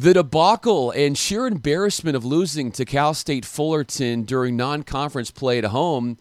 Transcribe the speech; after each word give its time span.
The 0.00 0.14
debacle 0.14 0.92
and 0.92 1.18
sheer 1.18 1.46
embarrassment 1.46 2.16
of 2.16 2.24
losing 2.24 2.72
to 2.72 2.86
Cal 2.86 3.12
State 3.12 3.44
Fullerton 3.44 4.22
during 4.22 4.56
non 4.56 4.82
conference 4.82 5.30
play 5.30 5.58
at 5.58 5.64
home 5.64 6.16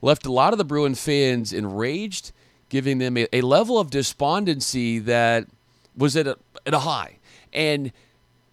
left 0.00 0.26
a 0.26 0.32
lot 0.32 0.52
of 0.52 0.58
the 0.58 0.64
Bruin 0.64 0.96
fans 0.96 1.52
enraged, 1.52 2.32
giving 2.68 2.98
them 2.98 3.16
a, 3.16 3.28
a 3.32 3.42
level 3.42 3.78
of 3.78 3.90
despondency 3.90 4.98
that 4.98 5.46
was 5.96 6.16
at 6.16 6.26
a, 6.26 6.36
at 6.66 6.74
a 6.74 6.80
high. 6.80 7.18
And 7.52 7.92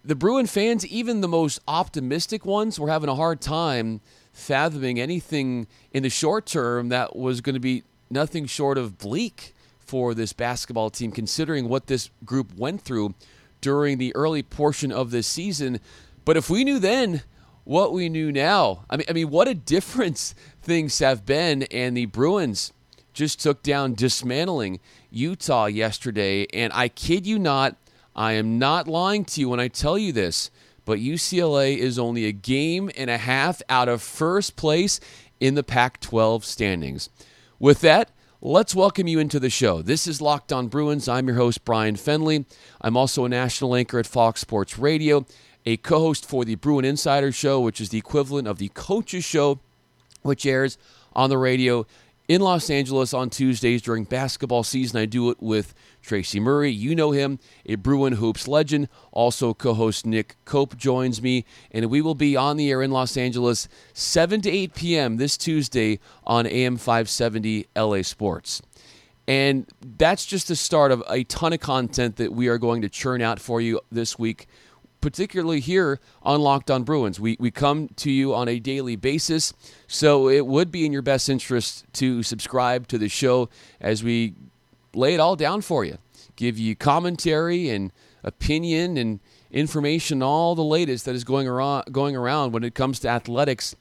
the 0.06 0.14
Bruin 0.14 0.46
fans, 0.46 0.86
even 0.86 1.22
the 1.22 1.28
most 1.28 1.60
optimistic 1.68 2.46
ones, 2.46 2.80
were 2.80 2.92
having 2.92 3.10
a 3.10 3.16
hard 3.16 3.42
time 3.42 4.02
fathoming 4.34 5.00
anything 5.00 5.66
in 5.94 6.04
the 6.04 6.12
short 6.12 6.46
term 6.46 6.90
that 6.90 7.16
was 7.16 7.42
going 7.42 7.56
to 7.56 7.60
be 7.60 7.82
nothing 8.12 8.46
short 8.46 8.78
of 8.78 9.00
bleak 9.00 9.56
for 9.80 10.14
this 10.14 10.32
basketball 10.32 10.92
team, 10.92 11.12
considering 11.12 11.68
what 11.68 11.88
this 11.88 12.12
group 12.24 12.56
went 12.56 12.82
through 12.82 13.16
during 13.62 13.98
the 13.98 14.16
early 14.16 14.44
portion 14.44 14.92
of 14.92 15.12
this 15.12 15.28
season. 15.28 15.80
But 16.26 16.38
if 16.38 16.50
we 16.50 16.64
knew 16.64 16.80
then 16.80 17.24
what 17.64 17.94
we 17.94 18.10
knew 18.10 18.32
now, 18.32 18.86
I 18.90 18.98
mean, 18.98 19.06
I 19.10 19.14
mean, 19.14 19.30
what 19.30 19.48
a 19.48 19.54
difference 19.54 20.34
things 20.62 21.00
have 21.00 21.26
been. 21.26 21.64
And 21.64 21.96
the 21.96 22.06
Bruins 22.06 22.74
just 23.14 23.42
took 23.42 23.64
down 23.64 23.96
dismantling 23.96 24.80
Utah 25.12 25.66
yesterday. 25.66 26.46
And 26.54 26.72
I 26.74 26.88
kid 26.88 27.26
you 27.26 27.40
not, 27.40 27.76
I 28.16 28.34
am 28.34 28.60
not 28.60 28.88
lying 28.88 29.26
to 29.26 29.42
you 29.42 29.50
when 29.50 29.60
I 29.60 29.68
tell 29.68 29.98
you 29.98 30.12
this, 30.12 30.52
but 30.86 31.00
UCLA 31.00 31.78
is 31.78 32.00
only 32.00 32.26
a 32.26 32.32
game 32.32 32.90
and 32.98 33.10
a 33.10 33.18
half 33.18 33.62
out 33.70 33.88
of 33.90 34.02
first 34.02 34.56
place 34.56 35.00
in 35.40 35.56
the 35.56 35.64
Pac 35.64 36.00
12 36.00 36.44
standings. 36.46 37.10
With 37.60 37.82
that, 37.82 38.12
Let's 38.42 38.74
welcome 38.74 39.06
you 39.06 39.20
into 39.20 39.38
the 39.38 39.50
show. 39.50 39.82
This 39.82 40.08
is 40.08 40.22
Locked 40.22 40.54
On 40.54 40.70
Bruins. 40.70 41.10
I'm 41.10 41.28
your 41.28 41.36
host, 41.36 41.66
Bryan 41.66 41.98
Fenley. 41.98 42.46
I'm 42.80 42.96
also 42.96 43.26
a 43.26 43.30
national 43.30 43.76
anchor 43.76 44.00
at 44.00 44.08
Fox 44.08 44.40
Sports 44.40 44.80
Radio, 44.80 45.26
a 45.66 45.76
co 45.76 46.00
host 46.00 46.26
for 46.26 46.46
the 46.46 46.56
Bruin 46.56 46.86
Insider 46.86 47.34
Show, 47.34 47.60
which 47.60 47.82
is 47.82 47.90
the 47.90 47.98
equivalent 47.98 48.48
of 48.48 48.58
the 48.58 48.70
Coaches 48.70 49.26
Show, 49.26 49.60
which 50.22 50.46
airs 50.46 50.78
on 51.12 51.30
the 51.30 51.38
radio 51.38 51.86
in 52.30 52.42
Los 52.42 52.70
Angeles 52.70 53.12
on 53.12 53.32
Tuesdays 53.32 53.82
during 53.82 54.04
basketball 54.04 54.64
season. 54.64 55.00
I 55.00 55.06
do 55.06 55.32
it 55.32 55.42
with 55.42 55.74
Tracy 56.02 56.40
Murray. 56.40 56.72
You 56.72 56.96
know 56.96 57.10
him, 57.10 57.40
a 57.66 57.74
Bruin 57.74 58.14
Hoops 58.14 58.48
legend. 58.48 58.88
Also, 59.12 59.56
co 59.56 59.74
host 59.74 60.06
Nick 60.06 60.38
Cope 60.46 60.78
joins 60.78 61.24
me, 61.24 61.44
and 61.72 61.90
we 61.90 62.02
will 62.02 62.16
be 62.16 62.38
on 62.38 62.56
the 62.56 62.70
air 62.70 62.84
in 62.84 62.92
Los 62.92 63.18
Angeles 63.18 63.68
7 63.94 64.42
to 64.42 64.50
8 64.50 64.76
p.m. 64.76 65.18
this 65.18 65.36
Tuesday 65.38 66.00
on 66.24 66.46
AM 66.46 66.78
570 66.78 67.66
LA 67.76 68.04
Sports. 68.04 68.62
And 69.28 69.68
that's 69.98 70.26
just 70.26 70.48
the 70.48 70.56
start 70.56 70.92
of 70.92 71.04
a 71.10 71.24
ton 71.24 71.54
of 71.54 71.60
content 71.60 72.16
that 72.18 72.32
we 72.32 72.48
are 72.48 72.58
going 72.60 72.84
to 72.84 72.90
churn 72.90 73.22
out 73.22 73.40
for 73.40 73.60
you 73.60 73.82
this 73.92 74.18
week 74.18 74.48
particularly 75.02 75.60
here 75.60 76.00
on 76.24 76.42
Locked 76.42 76.70
On 76.70 76.84
Bruins. 76.84 77.20
We, 77.20 77.38
we 77.40 77.52
come 77.52 77.90
to 77.98 78.12
you 78.12 78.34
on 78.34 78.48
a 78.48 78.60
daily 78.60 78.96
basis, 78.96 79.54
so 79.88 80.30
it 80.30 80.46
would 80.46 80.72
be 80.72 80.86
in 80.86 80.92
your 80.92 81.02
best 81.02 81.30
interest 81.30 81.86
to 81.94 82.24
subscribe 82.24 82.88
to 82.88 82.98
the 82.98 83.10
show 83.10 83.50
as 83.80 84.04
we 84.04 84.34
lay 84.94 85.14
it 85.14 85.20
all 85.20 85.36
down 85.36 85.62
for 85.62 85.86
you, 85.86 85.98
give 86.36 86.58
you 86.58 86.76
commentary 86.76 87.70
and 87.70 87.92
opinion 88.24 88.98
and 88.98 89.20
information, 89.52 90.22
all 90.22 90.56
the 90.56 90.64
latest 90.64 91.06
that 91.06 91.16
is 91.16 91.24
going 91.24 91.48
around, 91.48 91.92
going 91.92 92.16
around 92.16 92.52
when 92.52 92.64
it 92.64 92.76
comes 92.76 93.00
to 93.00 93.08
athletics 93.08 93.76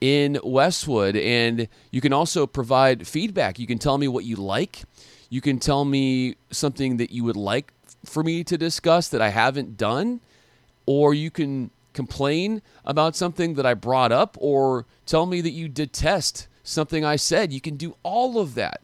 in 0.00 0.38
Westwood. 0.42 1.16
And 1.16 1.68
you 1.90 2.00
can 2.00 2.12
also 2.12 2.46
provide 2.46 3.06
feedback. 3.06 3.58
You 3.58 3.66
can 3.66 3.78
tell 3.78 3.98
me 3.98 4.08
what 4.08 4.24
you 4.24 4.36
like. 4.36 4.82
You 5.30 5.40
can 5.40 5.58
tell 5.58 5.84
me 5.84 6.36
something 6.50 6.98
that 6.98 7.10
you 7.10 7.24
would 7.24 7.36
like 7.36 7.72
for 8.04 8.22
me 8.22 8.44
to 8.44 8.56
discuss 8.56 9.08
that 9.08 9.20
I 9.20 9.30
haven't 9.30 9.76
done 9.76 10.20
or 10.86 11.12
you 11.12 11.30
can 11.30 11.70
complain 11.92 12.62
about 12.84 13.16
something 13.16 13.54
that 13.54 13.66
I 13.66 13.74
brought 13.74 14.12
up, 14.12 14.36
or 14.40 14.86
tell 15.06 15.26
me 15.26 15.40
that 15.40 15.50
you 15.50 15.68
detest 15.68 16.46
something 16.62 17.04
I 17.04 17.16
said. 17.16 17.52
You 17.52 17.60
can 17.60 17.76
do 17.76 17.96
all 18.02 18.38
of 18.38 18.54
that 18.54 18.80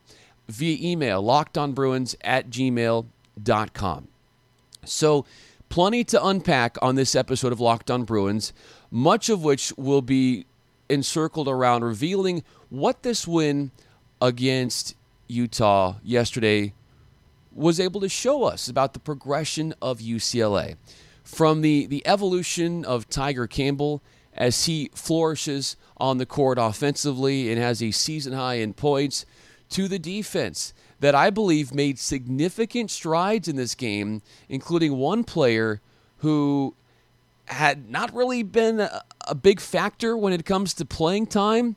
via 0.48 0.76
email, 0.80 1.22
lockedonbruins 1.22 2.16
at 2.22 2.50
gmail.com. 2.50 4.08
So, 4.84 5.24
plenty 5.68 6.04
to 6.04 6.24
unpack 6.24 6.76
on 6.82 6.96
this 6.96 7.14
episode 7.14 7.52
of 7.52 7.60
Locked 7.60 7.90
On 7.90 8.04
Bruins, 8.04 8.52
much 8.90 9.28
of 9.28 9.44
which 9.44 9.72
will 9.76 10.02
be 10.02 10.46
encircled 10.88 11.48
around 11.48 11.84
revealing 11.84 12.42
what 12.68 13.02
this 13.02 13.26
win 13.26 13.70
against 14.20 14.94
Utah 15.28 15.96
yesterday 16.02 16.72
was 17.54 17.78
able 17.78 18.00
to 18.00 18.08
show 18.08 18.44
us 18.44 18.68
about 18.68 18.92
the 18.92 18.98
progression 18.98 19.74
of 19.80 19.98
UCLA 19.98 20.76
from 21.32 21.62
the, 21.62 21.86
the 21.86 22.06
evolution 22.06 22.84
of 22.84 23.08
Tyger 23.08 23.48
Campbell 23.48 24.02
as 24.34 24.66
he 24.66 24.90
flourishes 24.94 25.76
on 25.96 26.18
the 26.18 26.26
court 26.26 26.58
offensively 26.60 27.50
and 27.50 27.60
has 27.60 27.82
a 27.82 27.90
season 27.90 28.34
high 28.34 28.54
in 28.54 28.74
points 28.74 29.24
to 29.70 29.88
the 29.88 29.98
defense 29.98 30.74
that 31.00 31.14
I 31.14 31.30
believe 31.30 31.74
made 31.74 31.98
significant 31.98 32.90
strides 32.90 33.48
in 33.48 33.56
this 33.56 33.74
game, 33.74 34.22
including 34.48 34.96
one 34.98 35.24
player 35.24 35.80
who 36.18 36.74
had 37.46 37.88
not 37.90 38.14
really 38.14 38.42
been 38.42 38.80
a, 38.80 39.02
a 39.26 39.34
big 39.34 39.58
factor 39.58 40.16
when 40.16 40.32
it 40.32 40.44
comes 40.44 40.74
to 40.74 40.84
playing 40.84 41.26
time, 41.26 41.76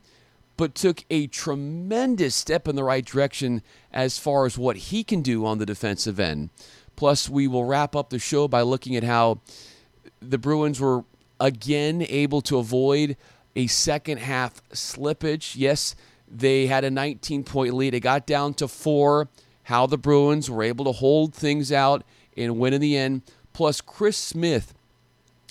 but 0.56 0.74
took 0.74 1.04
a 1.10 1.26
tremendous 1.26 2.34
step 2.34 2.68
in 2.68 2.76
the 2.76 2.84
right 2.84 3.04
direction 3.04 3.62
as 3.92 4.18
far 4.18 4.46
as 4.46 4.56
what 4.56 4.76
he 4.76 5.02
can 5.02 5.22
do 5.22 5.44
on 5.44 5.58
the 5.58 5.66
defensive 5.66 6.20
end. 6.20 6.50
Plus, 6.96 7.28
we 7.28 7.46
will 7.46 7.64
wrap 7.64 7.94
up 7.94 8.10
the 8.10 8.18
show 8.18 8.48
by 8.48 8.62
looking 8.62 8.96
at 8.96 9.02
how 9.04 9.40
the 10.20 10.38
Bruins 10.38 10.80
were 10.80 11.04
again 11.38 12.04
able 12.08 12.40
to 12.42 12.58
avoid 12.58 13.16
a 13.54 13.66
second 13.66 14.18
half 14.18 14.66
slippage. 14.70 15.54
Yes, 15.56 15.94
they 16.28 16.66
had 16.66 16.84
a 16.84 16.90
19 16.90 17.44
point 17.44 17.74
lead. 17.74 17.94
It 17.94 18.00
got 18.00 18.26
down 18.26 18.54
to 18.54 18.68
four. 18.68 19.28
How 19.64 19.86
the 19.86 19.98
Bruins 19.98 20.50
were 20.50 20.62
able 20.62 20.84
to 20.84 20.92
hold 20.92 21.34
things 21.34 21.72
out 21.72 22.04
and 22.36 22.58
win 22.58 22.72
in 22.72 22.80
the 22.80 22.96
end. 22.96 23.22
Plus, 23.52 23.80
Chris 23.80 24.16
Smith, 24.16 24.74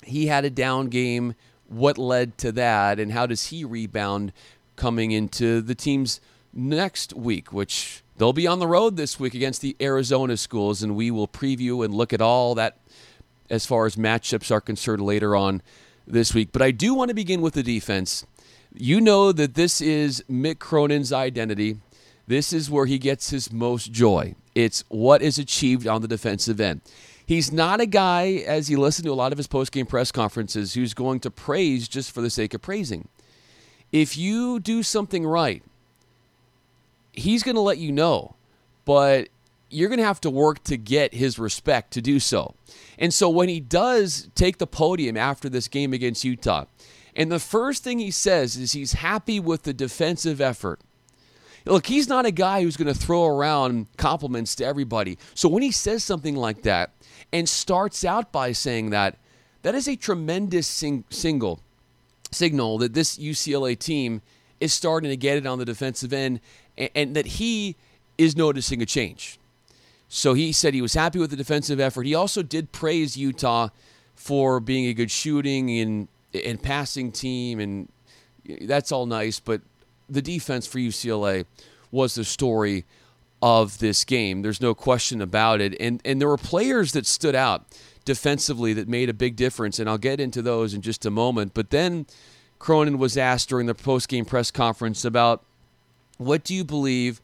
he 0.04 0.26
had 0.26 0.44
a 0.44 0.50
down 0.50 0.88
game. 0.88 1.34
What 1.68 1.98
led 1.98 2.38
to 2.38 2.52
that, 2.52 3.00
and 3.00 3.10
how 3.10 3.26
does 3.26 3.48
he 3.48 3.64
rebound 3.64 4.32
coming 4.76 5.10
into 5.10 5.60
the 5.60 5.74
team's 5.74 6.20
next 6.52 7.12
week, 7.12 7.52
which 7.52 8.04
They'll 8.18 8.32
be 8.32 8.46
on 8.46 8.60
the 8.60 8.66
road 8.66 8.96
this 8.96 9.20
week 9.20 9.34
against 9.34 9.60
the 9.60 9.76
Arizona 9.80 10.36
schools, 10.36 10.82
and 10.82 10.96
we 10.96 11.10
will 11.10 11.28
preview 11.28 11.84
and 11.84 11.92
look 11.92 12.12
at 12.12 12.22
all 12.22 12.54
that 12.54 12.78
as 13.50 13.66
far 13.66 13.86
as 13.86 13.96
matchups 13.96 14.50
are 14.50 14.60
concerned 14.60 15.02
later 15.02 15.36
on 15.36 15.60
this 16.06 16.32
week. 16.32 16.48
But 16.50 16.62
I 16.62 16.70
do 16.70 16.94
want 16.94 17.10
to 17.10 17.14
begin 17.14 17.42
with 17.42 17.54
the 17.54 17.62
defense. 17.62 18.24
You 18.74 19.00
know 19.00 19.32
that 19.32 19.54
this 19.54 19.80
is 19.80 20.24
Mick 20.30 20.58
Cronin's 20.58 21.12
identity. 21.12 21.76
This 22.26 22.52
is 22.52 22.70
where 22.70 22.86
he 22.86 22.98
gets 22.98 23.30
his 23.30 23.52
most 23.52 23.92
joy. 23.92 24.34
It's 24.54 24.82
what 24.88 25.20
is 25.20 25.38
achieved 25.38 25.86
on 25.86 26.00
the 26.00 26.08
defensive 26.08 26.60
end. 26.60 26.80
He's 27.26 27.52
not 27.52 27.80
a 27.80 27.86
guy, 27.86 28.44
as 28.46 28.70
you 28.70 28.80
listen 28.80 29.04
to 29.04 29.12
a 29.12 29.14
lot 29.14 29.32
of 29.32 29.38
his 29.38 29.46
post-game 29.46 29.86
press 29.86 30.10
conferences, 30.10 30.74
who's 30.74 30.94
going 30.94 31.20
to 31.20 31.30
praise 31.30 31.86
just 31.86 32.12
for 32.12 32.20
the 32.20 32.30
sake 32.30 32.54
of 32.54 32.62
praising. 32.62 33.08
If 33.92 34.16
you 34.16 34.58
do 34.58 34.82
something 34.82 35.26
right, 35.26 35.62
he's 37.16 37.42
going 37.42 37.54
to 37.54 37.60
let 37.60 37.78
you 37.78 37.90
know, 37.90 38.36
but 38.84 39.28
you're 39.68 39.88
going 39.88 39.98
to 39.98 40.04
have 40.04 40.20
to 40.20 40.30
work 40.30 40.62
to 40.64 40.76
get 40.76 41.14
his 41.14 41.38
respect 41.38 41.92
to 41.92 42.02
do 42.02 42.20
so. 42.20 42.54
And 42.98 43.12
so 43.12 43.28
when 43.28 43.48
he 43.48 43.60
does 43.60 44.28
take 44.34 44.58
the 44.58 44.66
podium 44.66 45.16
after 45.16 45.48
this 45.48 45.68
game 45.68 45.92
against 45.92 46.24
Utah, 46.24 46.66
and 47.16 47.32
the 47.32 47.40
first 47.40 47.82
thing 47.82 47.98
he 47.98 48.10
says 48.10 48.56
is 48.56 48.72
he's 48.72 48.92
happy 48.92 49.40
with 49.40 49.62
the 49.64 49.72
defensive 49.72 50.40
effort. 50.40 50.80
Look, 51.64 51.86
he's 51.86 52.08
not 52.08 52.26
a 52.26 52.30
guy 52.30 52.62
who's 52.62 52.76
going 52.76 52.92
to 52.92 52.98
throw 52.98 53.26
around 53.26 53.86
compliments 53.96 54.54
to 54.56 54.64
everybody. 54.64 55.18
So 55.34 55.48
when 55.48 55.62
he 55.64 55.72
says 55.72 56.04
something 56.04 56.36
like 56.36 56.62
that 56.62 56.92
and 57.32 57.48
starts 57.48 58.04
out 58.04 58.30
by 58.30 58.52
saying 58.52 58.90
that, 58.90 59.18
that 59.62 59.74
is 59.74 59.88
a 59.88 59.96
tremendous 59.96 60.68
sing- 60.68 61.04
single 61.10 61.60
signal 62.30 62.78
that 62.78 62.94
this 62.94 63.18
UCLA 63.18 63.76
team 63.76 64.22
is 64.60 64.72
starting 64.72 65.10
to 65.10 65.16
get 65.16 65.36
it 65.36 65.46
on 65.46 65.58
the 65.58 65.64
defensive 65.64 66.12
end 66.12 66.40
and, 66.76 66.90
and 66.94 67.16
that 67.16 67.26
he 67.26 67.76
is 68.18 68.36
noticing 68.36 68.82
a 68.82 68.86
change. 68.86 69.38
So 70.08 70.34
he 70.34 70.52
said 70.52 70.74
he 70.74 70.82
was 70.82 70.94
happy 70.94 71.18
with 71.18 71.30
the 71.30 71.36
defensive 71.36 71.80
effort. 71.80 72.06
He 72.06 72.14
also 72.14 72.42
did 72.42 72.72
praise 72.72 73.16
Utah 73.16 73.68
for 74.14 74.60
being 74.60 74.86
a 74.86 74.94
good 74.94 75.10
shooting 75.10 75.78
and 75.78 76.08
and 76.32 76.62
passing 76.62 77.12
team, 77.12 77.60
and 77.60 77.88
that's 78.62 78.92
all 78.92 79.06
nice. 79.06 79.40
But 79.40 79.62
the 80.08 80.22
defense 80.22 80.66
for 80.66 80.78
UCLA 80.78 81.46
was 81.90 82.14
the 82.14 82.24
story 82.24 82.84
of 83.42 83.78
this 83.78 84.04
game. 84.04 84.42
There's 84.42 84.60
no 84.60 84.74
question 84.74 85.20
about 85.20 85.60
it. 85.60 85.76
And 85.80 86.00
and 86.04 86.20
there 86.20 86.28
were 86.28 86.38
players 86.38 86.92
that 86.92 87.06
stood 87.06 87.34
out 87.34 87.66
defensively 88.04 88.72
that 88.74 88.88
made 88.88 89.08
a 89.08 89.14
big 89.14 89.36
difference, 89.36 89.78
and 89.78 89.88
I'll 89.88 89.98
get 89.98 90.20
into 90.20 90.40
those 90.42 90.72
in 90.72 90.82
just 90.82 91.04
a 91.04 91.10
moment. 91.10 91.52
But 91.52 91.70
then 91.70 92.06
Cronin 92.58 92.98
was 92.98 93.16
asked 93.16 93.48
during 93.48 93.66
the 93.66 93.74
post 93.74 94.08
game 94.08 94.24
press 94.24 94.50
conference 94.50 95.04
about 95.04 95.44
what 96.18 96.44
do 96.44 96.54
you 96.54 96.64
believe 96.64 97.20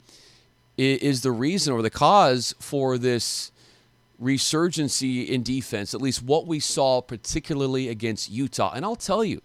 is 0.77 1.23
the 1.23 1.31
reason 1.31 1.73
or 1.73 1.83
the 1.83 1.91
cause 1.91 2.55
for 2.59 2.99
this 2.99 3.53
resurgency 4.21 5.29
in 5.29 5.43
defense, 5.43 5.95
at 5.95 6.01
least 6.01 6.23
what 6.23 6.47
we 6.47 6.61
saw 6.61 7.01
particularly 7.01 7.89
against 7.89 8.31
Utah. 8.31 8.73
And 8.75 8.85
I'll 8.85 8.97
tell 8.97 9.25
you, 9.25 9.43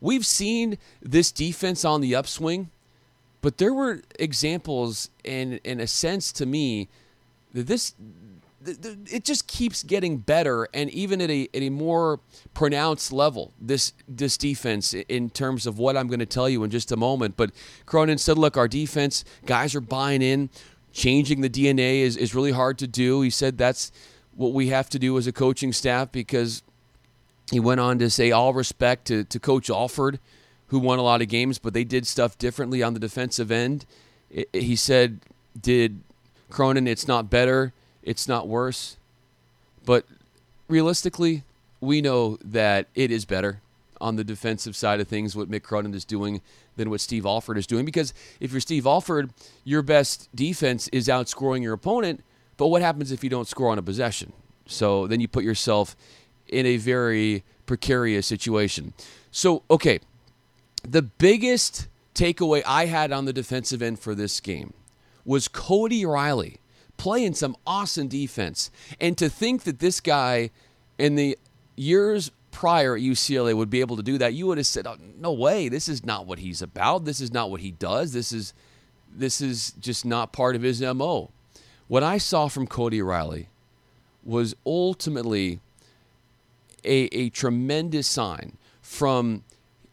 we've 0.00 0.26
seen 0.26 0.78
this 1.00 1.30
defense 1.30 1.84
on 1.84 2.00
the 2.00 2.14
upswing, 2.14 2.70
but 3.40 3.58
there 3.58 3.72
were 3.72 4.02
examples 4.18 5.10
and 5.24 5.60
in 5.64 5.80
a 5.80 5.86
sense 5.86 6.32
to 6.32 6.46
me 6.46 6.88
that 7.54 7.66
this 7.66 7.94
it 8.66 9.24
just 9.24 9.46
keeps 9.46 9.82
getting 9.82 10.18
better 10.18 10.68
and 10.74 10.90
even 10.90 11.20
at 11.20 11.30
a, 11.30 11.48
at 11.54 11.62
a 11.62 11.70
more 11.70 12.20
pronounced 12.52 13.12
level 13.12 13.54
this 13.60 13.94
this 14.06 14.36
defense 14.36 14.92
in 14.92 15.30
terms 15.30 15.66
of 15.66 15.78
what 15.78 15.96
I'm 15.96 16.08
going 16.08 16.20
to 16.20 16.26
tell 16.26 16.48
you 16.48 16.62
in 16.64 16.70
just 16.70 16.92
a 16.92 16.96
moment. 16.96 17.36
But 17.36 17.52
Cronin 17.86 18.18
said 18.18 18.36
look 18.36 18.56
our 18.56 18.68
defense 18.68 19.24
guys 19.46 19.74
are 19.74 19.80
buying 19.80 20.22
in. 20.22 20.50
Changing 20.92 21.40
the 21.40 21.48
DNA 21.48 22.00
is, 22.00 22.16
is 22.16 22.34
really 22.34 22.50
hard 22.50 22.76
to 22.78 22.88
do. 22.88 23.20
He 23.22 23.30
said 23.30 23.56
that's 23.56 23.92
what 24.34 24.52
we 24.52 24.68
have 24.68 24.90
to 24.90 24.98
do 24.98 25.16
as 25.16 25.26
a 25.26 25.32
coaching 25.32 25.72
staff 25.72 26.10
because 26.10 26.62
he 27.50 27.60
went 27.60 27.80
on 27.80 27.98
to 27.98 28.10
say 28.10 28.30
all 28.30 28.52
respect 28.52 29.06
to, 29.06 29.24
to 29.24 29.38
coach 29.38 29.70
Alford 29.70 30.18
who 30.68 30.78
won 30.78 30.98
a 30.98 31.02
lot 31.02 31.20
of 31.20 31.28
games 31.28 31.58
but 31.58 31.74
they 31.74 31.84
did 31.84 32.06
stuff 32.06 32.38
differently 32.38 32.82
on 32.82 32.94
the 32.94 33.00
defensive 33.00 33.50
end 33.50 33.84
he 34.52 34.76
said 34.76 35.20
did 35.60 36.00
Cronin 36.48 36.86
it's 36.86 37.08
not 37.08 37.28
better 37.28 37.72
it's 38.02 38.28
not 38.28 38.48
worse. 38.48 38.96
But 39.84 40.06
realistically, 40.68 41.42
we 41.80 42.00
know 42.00 42.38
that 42.44 42.86
it 42.94 43.10
is 43.10 43.24
better 43.24 43.60
on 44.00 44.16
the 44.16 44.24
defensive 44.24 44.74
side 44.74 45.00
of 45.00 45.08
things 45.08 45.36
what 45.36 45.50
Mick 45.50 45.62
Cronin 45.62 45.94
is 45.94 46.04
doing 46.04 46.40
than 46.76 46.88
what 46.88 47.00
Steve 47.00 47.26
Alford 47.26 47.58
is 47.58 47.66
doing. 47.66 47.84
Because 47.84 48.14
if 48.40 48.52
you're 48.52 48.60
Steve 48.60 48.86
Alford, 48.86 49.30
your 49.64 49.82
best 49.82 50.28
defense 50.34 50.88
is 50.88 51.08
outscoring 51.08 51.62
your 51.62 51.74
opponent. 51.74 52.22
But 52.56 52.68
what 52.68 52.82
happens 52.82 53.12
if 53.12 53.22
you 53.22 53.30
don't 53.30 53.48
score 53.48 53.70
on 53.70 53.78
a 53.78 53.82
possession? 53.82 54.32
So 54.66 55.06
then 55.06 55.20
you 55.20 55.28
put 55.28 55.44
yourself 55.44 55.96
in 56.48 56.66
a 56.66 56.76
very 56.76 57.44
precarious 57.66 58.26
situation. 58.26 58.92
So, 59.30 59.62
okay, 59.70 60.00
the 60.82 61.02
biggest 61.02 61.88
takeaway 62.14 62.62
I 62.66 62.86
had 62.86 63.12
on 63.12 63.24
the 63.24 63.32
defensive 63.32 63.82
end 63.82 64.00
for 64.00 64.14
this 64.14 64.40
game 64.40 64.72
was 65.24 65.48
Cody 65.48 66.04
Riley 66.04 66.58
playing 67.00 67.32
some 67.32 67.56
awesome 67.66 68.08
defense. 68.08 68.70
And 69.00 69.16
to 69.16 69.30
think 69.30 69.62
that 69.62 69.78
this 69.78 70.00
guy 70.00 70.50
in 70.98 71.14
the 71.14 71.38
years 71.74 72.30
prior 72.50 72.94
at 72.94 73.00
UCLA 73.00 73.54
would 73.54 73.70
be 73.70 73.80
able 73.80 73.96
to 73.96 74.02
do 74.02 74.18
that, 74.18 74.34
you 74.34 74.46
would 74.46 74.58
have 74.58 74.66
said, 74.66 74.86
oh, 74.86 74.98
"No 75.18 75.32
way! 75.32 75.70
This 75.70 75.88
is 75.88 76.04
not 76.04 76.26
what 76.26 76.40
he's 76.40 76.60
about. 76.60 77.06
This 77.06 77.22
is 77.22 77.32
not 77.32 77.50
what 77.50 77.62
he 77.62 77.70
does. 77.70 78.12
This 78.12 78.32
is 78.32 78.52
this 79.10 79.40
is 79.40 79.72
just 79.80 80.04
not 80.04 80.30
part 80.34 80.54
of 80.54 80.60
his 80.60 80.82
mo." 80.82 81.30
What 81.88 82.02
I 82.02 82.18
saw 82.18 82.48
from 82.48 82.66
Cody 82.66 83.00
Riley 83.00 83.48
was 84.22 84.54
ultimately 84.66 85.58
a, 86.84 87.08
a 87.16 87.30
tremendous 87.30 88.06
sign 88.06 88.58
from 88.82 89.42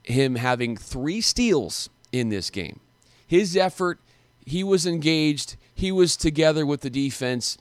him 0.03 0.35
having 0.35 0.75
three 0.75 1.21
steals 1.21 1.89
in 2.11 2.27
this 2.27 2.49
game. 2.49 2.81
His 3.25 3.55
effort, 3.55 3.99
he 4.45 4.61
was 4.61 4.85
engaged, 4.85 5.55
he 5.77 5.91
was 5.91 6.17
together 6.17 6.65
with 6.65 6.81
the 6.81 6.89
defense, 6.89 7.57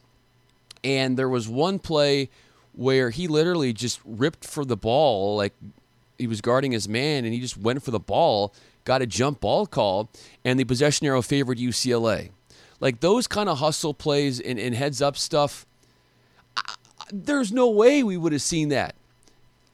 and 0.82 1.18
there 1.18 1.28
was 1.28 1.48
one 1.48 1.78
play 1.78 2.30
where 2.72 3.10
he 3.10 3.28
literally 3.28 3.72
just 3.72 4.00
ripped 4.04 4.44
for 4.44 4.64
the 4.64 4.76
ball, 4.76 5.36
like 5.36 5.52
he 6.18 6.26
was 6.26 6.40
guarding 6.40 6.72
his 6.72 6.88
man, 6.88 7.24
and 7.24 7.34
he 7.34 7.40
just 7.40 7.58
went 7.58 7.82
for 7.82 7.90
the 7.90 7.98
ball, 7.98 8.54
got 8.84 9.02
a 9.02 9.06
jump 9.06 9.40
ball 9.40 9.66
call, 9.66 10.08
and 10.44 10.58
the 10.58 10.64
possession 10.64 11.06
arrow 11.06 11.22
favored 11.22 11.58
UCLA. 11.58 12.30
Like 12.80 13.00
those 13.00 13.26
kind 13.26 13.48
of 13.48 13.58
hustle 13.58 13.94
plays 13.94 14.40
and, 14.40 14.58
and 14.58 14.74
heads 14.74 15.02
up 15.02 15.16
stuff, 15.16 15.66
I, 16.56 16.74
there's 17.12 17.52
no 17.52 17.68
way 17.68 18.02
we 18.02 18.16
would 18.16 18.32
have 18.32 18.42
seen 18.42 18.68
that 18.70 18.94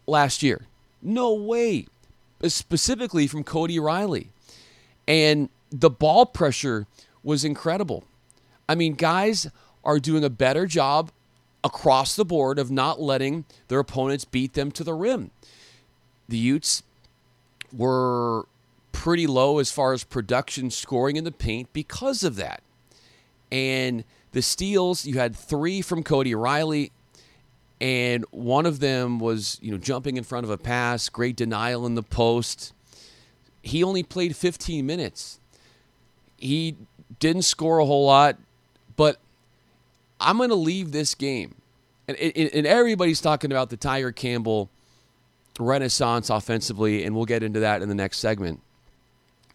last 0.06 0.42
year. 0.42 0.62
No 1.00 1.32
way. 1.32 1.86
Specifically 2.44 3.26
from 3.26 3.44
Cody 3.44 3.78
Riley. 3.78 4.30
And 5.06 5.48
the 5.70 5.90
ball 5.90 6.26
pressure 6.26 6.86
was 7.22 7.44
incredible. 7.44 8.04
I 8.72 8.74
mean, 8.74 8.94
guys 8.94 9.50
are 9.84 9.98
doing 9.98 10.24
a 10.24 10.30
better 10.30 10.66
job 10.66 11.12
across 11.62 12.16
the 12.16 12.24
board 12.24 12.58
of 12.58 12.70
not 12.70 12.98
letting 12.98 13.44
their 13.68 13.80
opponents 13.80 14.24
beat 14.24 14.54
them 14.54 14.72
to 14.72 14.82
the 14.82 14.94
rim. 14.94 15.30
The 16.26 16.38
Utes 16.38 16.82
were 17.70 18.46
pretty 18.90 19.26
low 19.26 19.58
as 19.58 19.70
far 19.70 19.92
as 19.92 20.04
production 20.04 20.70
scoring 20.70 21.16
in 21.16 21.24
the 21.24 21.30
paint 21.30 21.70
because 21.74 22.24
of 22.24 22.36
that. 22.36 22.62
And 23.50 24.04
the 24.30 24.40
steals, 24.40 25.04
you 25.04 25.18
had 25.18 25.36
three 25.36 25.82
from 25.82 26.02
Cody 26.02 26.34
Riley, 26.34 26.92
and 27.78 28.24
one 28.30 28.64
of 28.64 28.80
them 28.80 29.18
was, 29.18 29.58
you 29.60 29.70
know, 29.70 29.76
jumping 29.76 30.16
in 30.16 30.24
front 30.24 30.44
of 30.44 30.50
a 30.50 30.56
pass, 30.56 31.10
great 31.10 31.36
denial 31.36 31.84
in 31.84 31.94
the 31.94 32.02
post. 32.02 32.72
He 33.60 33.84
only 33.84 34.02
played 34.02 34.34
15 34.34 34.86
minutes. 34.86 35.40
He 36.38 36.76
didn't 37.18 37.42
score 37.42 37.78
a 37.78 37.84
whole 37.84 38.06
lot, 38.06 38.38
but 38.96 39.18
I'm 40.20 40.36
going 40.36 40.50
to 40.50 40.54
leave 40.54 40.92
this 40.92 41.14
game. 41.14 41.56
And, 42.08 42.16
and, 42.18 42.66
everybody's 42.66 43.20
talking 43.20 43.52
about 43.52 43.70
the 43.70 43.76
Tyger 43.76 44.14
Campbell 44.14 44.68
renaissance 45.58 46.30
offensively, 46.30 47.04
and 47.04 47.14
we'll 47.14 47.24
get 47.26 47.42
into 47.42 47.60
that 47.60 47.80
in 47.80 47.88
the 47.88 47.94
next 47.94 48.18
segment 48.18 48.60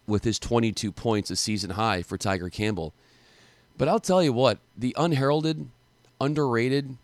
with 0.07 0.24
his 0.24 0.39
22 0.39 0.92
points, 0.92 1.30
a 1.30 1.36
season 1.36 1.72
high 1.72 2.01
for 2.01 2.18
Tyger 2.18 2.51
Campbell. 2.51 2.94
But 3.78 3.89
I'll 3.89 4.00
tell 4.00 4.24
you 4.24 4.34
what, 4.34 4.60
the 4.78 4.95
unheralded, 4.98 5.68
underrated 6.22 6.98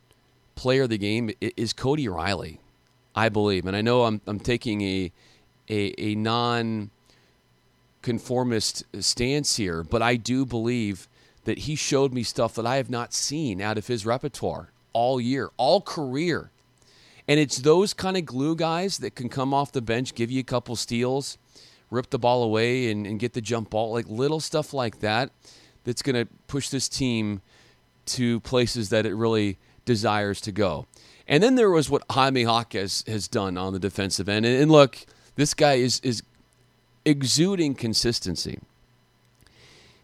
player 0.56 0.84
of 0.84 0.90
the 0.90 0.98
game 0.98 1.32
is 1.40 1.74
Cody 1.74 2.08
Riley, 2.08 2.60
I 3.16 3.30
believe. 3.30 3.66
And 3.66 3.76
I 3.76 3.82
know 3.82 4.04
I'm, 4.04 4.22
I'm 4.26 4.40
taking 4.40 4.82
a, 4.82 5.12
a, 5.70 5.94
a 6.02 6.16
non 6.16 6.90
conformist 8.02 8.84
stance 9.04 9.58
here, 9.58 9.84
but 9.84 10.02
I 10.02 10.16
do 10.16 10.46
believe 10.46 11.08
that 11.46 11.60
he 11.60 11.76
showed 11.76 12.14
me 12.14 12.24
stuff 12.24 12.56
that 12.56 12.66
I 12.66 12.78
have 12.78 12.90
not 12.90 13.14
seen 13.14 13.62
out 13.62 13.78
of 13.78 13.88
his 13.88 14.06
repertoire 14.06 14.70
all 14.94 15.20
year, 15.20 15.52
all 15.58 15.82
career. 15.82 16.52
And 17.28 17.40
it's 17.40 17.58
those 17.58 17.94
kind 17.94 18.18
of 18.18 18.26
glue 18.26 18.56
guys 18.56 18.98
that 19.00 19.16
can 19.16 19.30
come 19.30 19.54
off 19.54 19.72
the 19.72 19.82
bench, 19.82 20.14
give 20.14 20.30
you 20.30 20.40
a 20.40 20.44
couple 20.44 20.76
steals, 20.76 21.38
rip 21.90 22.10
the 22.10 22.20
ball 22.20 22.44
away, 22.44 22.90
and, 22.92 23.06
and 23.08 23.20
get 23.20 23.34
the 23.34 23.42
jump 23.42 23.70
ball. 23.70 23.94
Like 23.94 24.08
little 24.08 24.40
stuff 24.40 24.74
like 24.74 25.00
that 25.00 25.32
that's 25.84 26.02
going 26.02 26.16
to 26.16 26.32
push 26.48 26.70
this 26.70 26.90
team 26.90 27.42
to 28.06 28.40
places 28.42 28.90
that 28.90 29.06
it 29.06 29.16
really 29.16 29.58
desires 29.86 30.42
to 30.42 30.52
go. 30.52 30.86
And 31.28 31.42
then 31.42 31.56
there 31.56 31.72
was 31.72 31.90
what 31.90 32.04
Jaime 32.12 32.42
Jaquez 32.42 33.04
has 33.08 33.28
done 33.28 33.58
on 33.58 33.74
the 33.74 33.80
defensive 33.80 34.28
end. 34.28 34.46
And, 34.46 34.62
and 34.62 34.72
look, 34.72 34.98
this 35.36 35.54
guy 35.54 35.74
is, 35.74 36.00
is 36.02 36.24
exuding 37.06 37.76
consistency. 37.76 38.60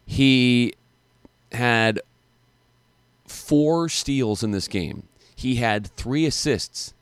He 0.06 0.74
had 1.52 2.02
four 3.28 3.90
steals 3.90 4.44
in 4.44 4.52
this 4.52 4.68
game. 4.68 5.04
He 5.36 5.56
had 5.56 5.88
three 5.96 6.26
assists, 6.26 6.94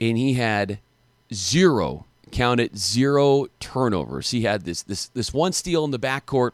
and 0.00 0.16
he 0.16 0.34
had 0.34 0.78
zero, 1.32 2.06
count 2.30 2.60
it, 2.60 2.76
zero 2.76 3.46
turnovers. 3.60 4.30
He 4.30 4.42
had 4.42 4.64
this 4.64 4.82
this 4.82 5.06
this 5.08 5.32
one 5.32 5.52
steal 5.52 5.84
in 5.84 5.90
the 5.90 5.98
backcourt 5.98 6.52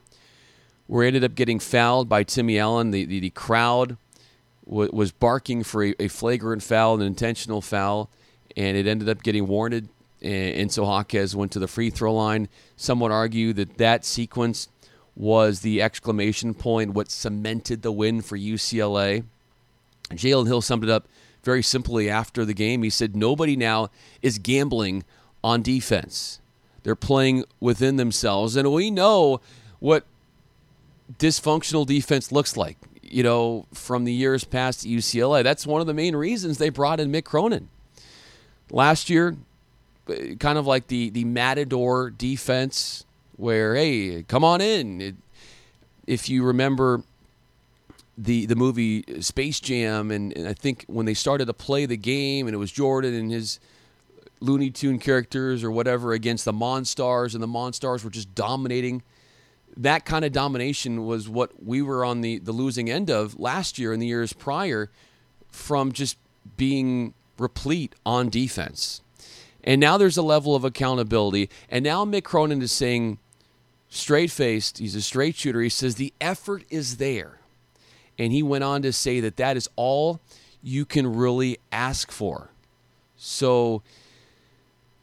where 0.87 1.05
he 1.05 1.09
ended 1.09 1.25
up 1.25 1.35
getting 1.35 1.61
fouled 1.61 2.09
by 2.09 2.25
Timmy 2.25 2.59
Allen. 2.59 2.91
The 2.91 3.05
the, 3.05 3.21
the 3.21 3.31
crowd 3.31 3.97
w- 4.67 4.91
was 4.93 5.12
barking 5.12 5.62
for 5.62 5.85
a, 5.85 5.95
a, 5.99 6.09
flagrant 6.09 6.62
foul, 6.62 6.97
an 6.97 7.03
intentional 7.03 7.61
foul, 7.61 8.11
and 8.57 8.76
it 8.76 8.87
ended 8.87 9.09
up 9.09 9.23
getting 9.23 9.47
warranted. 9.47 9.88
And, 10.23 10.73
so 10.73 10.87
Jaquez 10.87 11.37
went 11.37 11.53
to 11.53 11.59
the 11.59 11.69
free 11.69 11.91
throw 11.91 12.14
line. 12.14 12.49
Some 12.76 12.99
would 13.00 13.12
argue 13.12 13.53
that 13.53 13.76
that 13.76 14.07
sequence 14.07 14.69
was 15.16 15.61
the 15.61 15.80
exclamation 15.80 16.54
point, 16.54 16.92
what 16.92 17.11
cemented 17.11 17.83
the 17.83 17.92
win 17.92 18.21
for 18.21 18.37
UCLA. 18.37 19.25
Jalen 20.11 20.47
Hill 20.47 20.61
summed 20.61 20.85
it 20.85 20.90
up 20.90 21.06
very 21.42 21.62
simply 21.62 22.11
after 22.11 22.44
the 22.44 22.54
game. 22.54 22.83
He 22.83 22.90
said, 22.90 23.14
Nobody 23.14 23.56
now 23.56 23.90
is 24.23 24.38
gambling 24.38 25.04
on 25.42 25.62
defense. 25.62 26.40
They're 26.83 26.97
playing 26.97 27.44
within 27.61 27.97
themselves. 27.97 28.56
And 28.56 28.73
we 28.73 28.90
know 28.90 29.40
what 29.78 30.04
dysfunctional 31.18 31.87
defense 31.87 32.33
looks 32.33 32.56
like, 32.56 32.76
you 33.02 33.23
know, 33.23 33.66
from 33.73 34.04
the 34.04 34.12
years 34.12 34.44
past 34.44 34.85
at 34.85 34.90
UCLA. 34.90 35.42
That's 35.42 35.66
one 35.66 35.80
of 35.80 35.87
the 35.87 35.94
main 35.94 36.16
reasons 36.16 36.59
they 36.59 36.71
brought 36.71 37.00
in 37.00 37.11
Mick 37.11 37.25
Cronin. 37.25 37.68
Last 38.71 39.09
year, 39.09 39.37
eh, 40.09 40.35
kind 40.38 40.59
of 40.59 40.66
like 40.66 40.88
the, 40.88 41.11
the 41.11 41.25
Matador 41.25 42.11
defense 42.11 43.04
where 43.37 43.75
hey, 43.75 44.25
come 44.26 44.45
on 44.45 44.61
in. 44.61 45.00
It, 45.00 45.14
if 46.07 46.29
you 46.29 46.45
remember 46.45 47.03
the 48.17 48.47
the 48.47 48.57
movie 48.57 49.05
Space 49.21 49.61
Jam, 49.61 50.11
and, 50.11 50.37
and, 50.37 50.47
I 50.47 50.53
think 50.53 50.85
when 50.87 51.07
they 51.07 51.14
started 51.14 51.47
to 51.47 51.55
play 51.55 51.87
the 51.87 51.97
game, 51.97 52.47
and 52.47 52.55
it 52.55 52.59
was 52.59 52.71
Jordan 52.71 53.14
and 53.14 53.31
his 53.31 53.59
Looney 54.41 54.71
Tune 54.71 54.99
characters 54.99 55.64
or 55.64 55.71
whatever 55.71 56.12
against 56.12 56.45
the 56.45 56.53
Monstars, 56.53 57.35
and 57.35 57.43
the 57.43 57.49
Monstars 57.49 58.05
were 58.05 58.11
just 58.11 58.35
dominating. 58.35 59.03
That 59.76 60.05
kind 60.05 60.25
of 60.25 60.31
domination 60.31 61.05
was 61.05 61.29
what 61.29 61.64
we 61.64 61.83
were 61.83 62.05
on 62.05 62.21
the, 62.21 62.38
the 62.38 62.53
losing 62.53 62.88
end 62.88 63.11
of 63.11 63.41
last 63.41 63.76
year 63.76 63.93
and 63.93 64.00
the 64.00 64.07
years 64.07 64.33
prior 64.33 64.91
from 65.50 65.91
just 65.91 66.17
being 66.57 67.14
replete 67.38 67.95
on 68.07 68.29
defense. 68.29 69.00
And 69.64 69.81
now 69.81 69.97
there's 69.97 70.17
a 70.17 70.23
level 70.23 70.55
of 70.55 70.64
accountability. 70.64 71.50
And 71.69 71.83
now 71.83 72.05
Mick 72.05 72.23
Cronin 72.23 72.62
is 72.62 72.71
saying, 72.71 73.19
straight 73.94 74.30
faced, 74.30 74.78
he's 74.78 74.94
a 74.94 75.02
straight 75.02 75.36
shooter. 75.36 75.60
He 75.60 75.68
says 75.68 75.94
the 75.94 76.12
effort 76.20 76.64
is 76.70 76.96
there. 76.96 77.38
And 78.18 78.32
he 78.32 78.42
went 78.42 78.64
on 78.64 78.82
to 78.82 78.92
say 78.92 79.20
that 79.20 79.36
that 79.36 79.56
is 79.56 79.68
all 79.76 80.20
you 80.62 80.84
can 80.84 81.14
really 81.14 81.58
ask 81.72 82.10
for. 82.10 82.50
So 83.16 83.82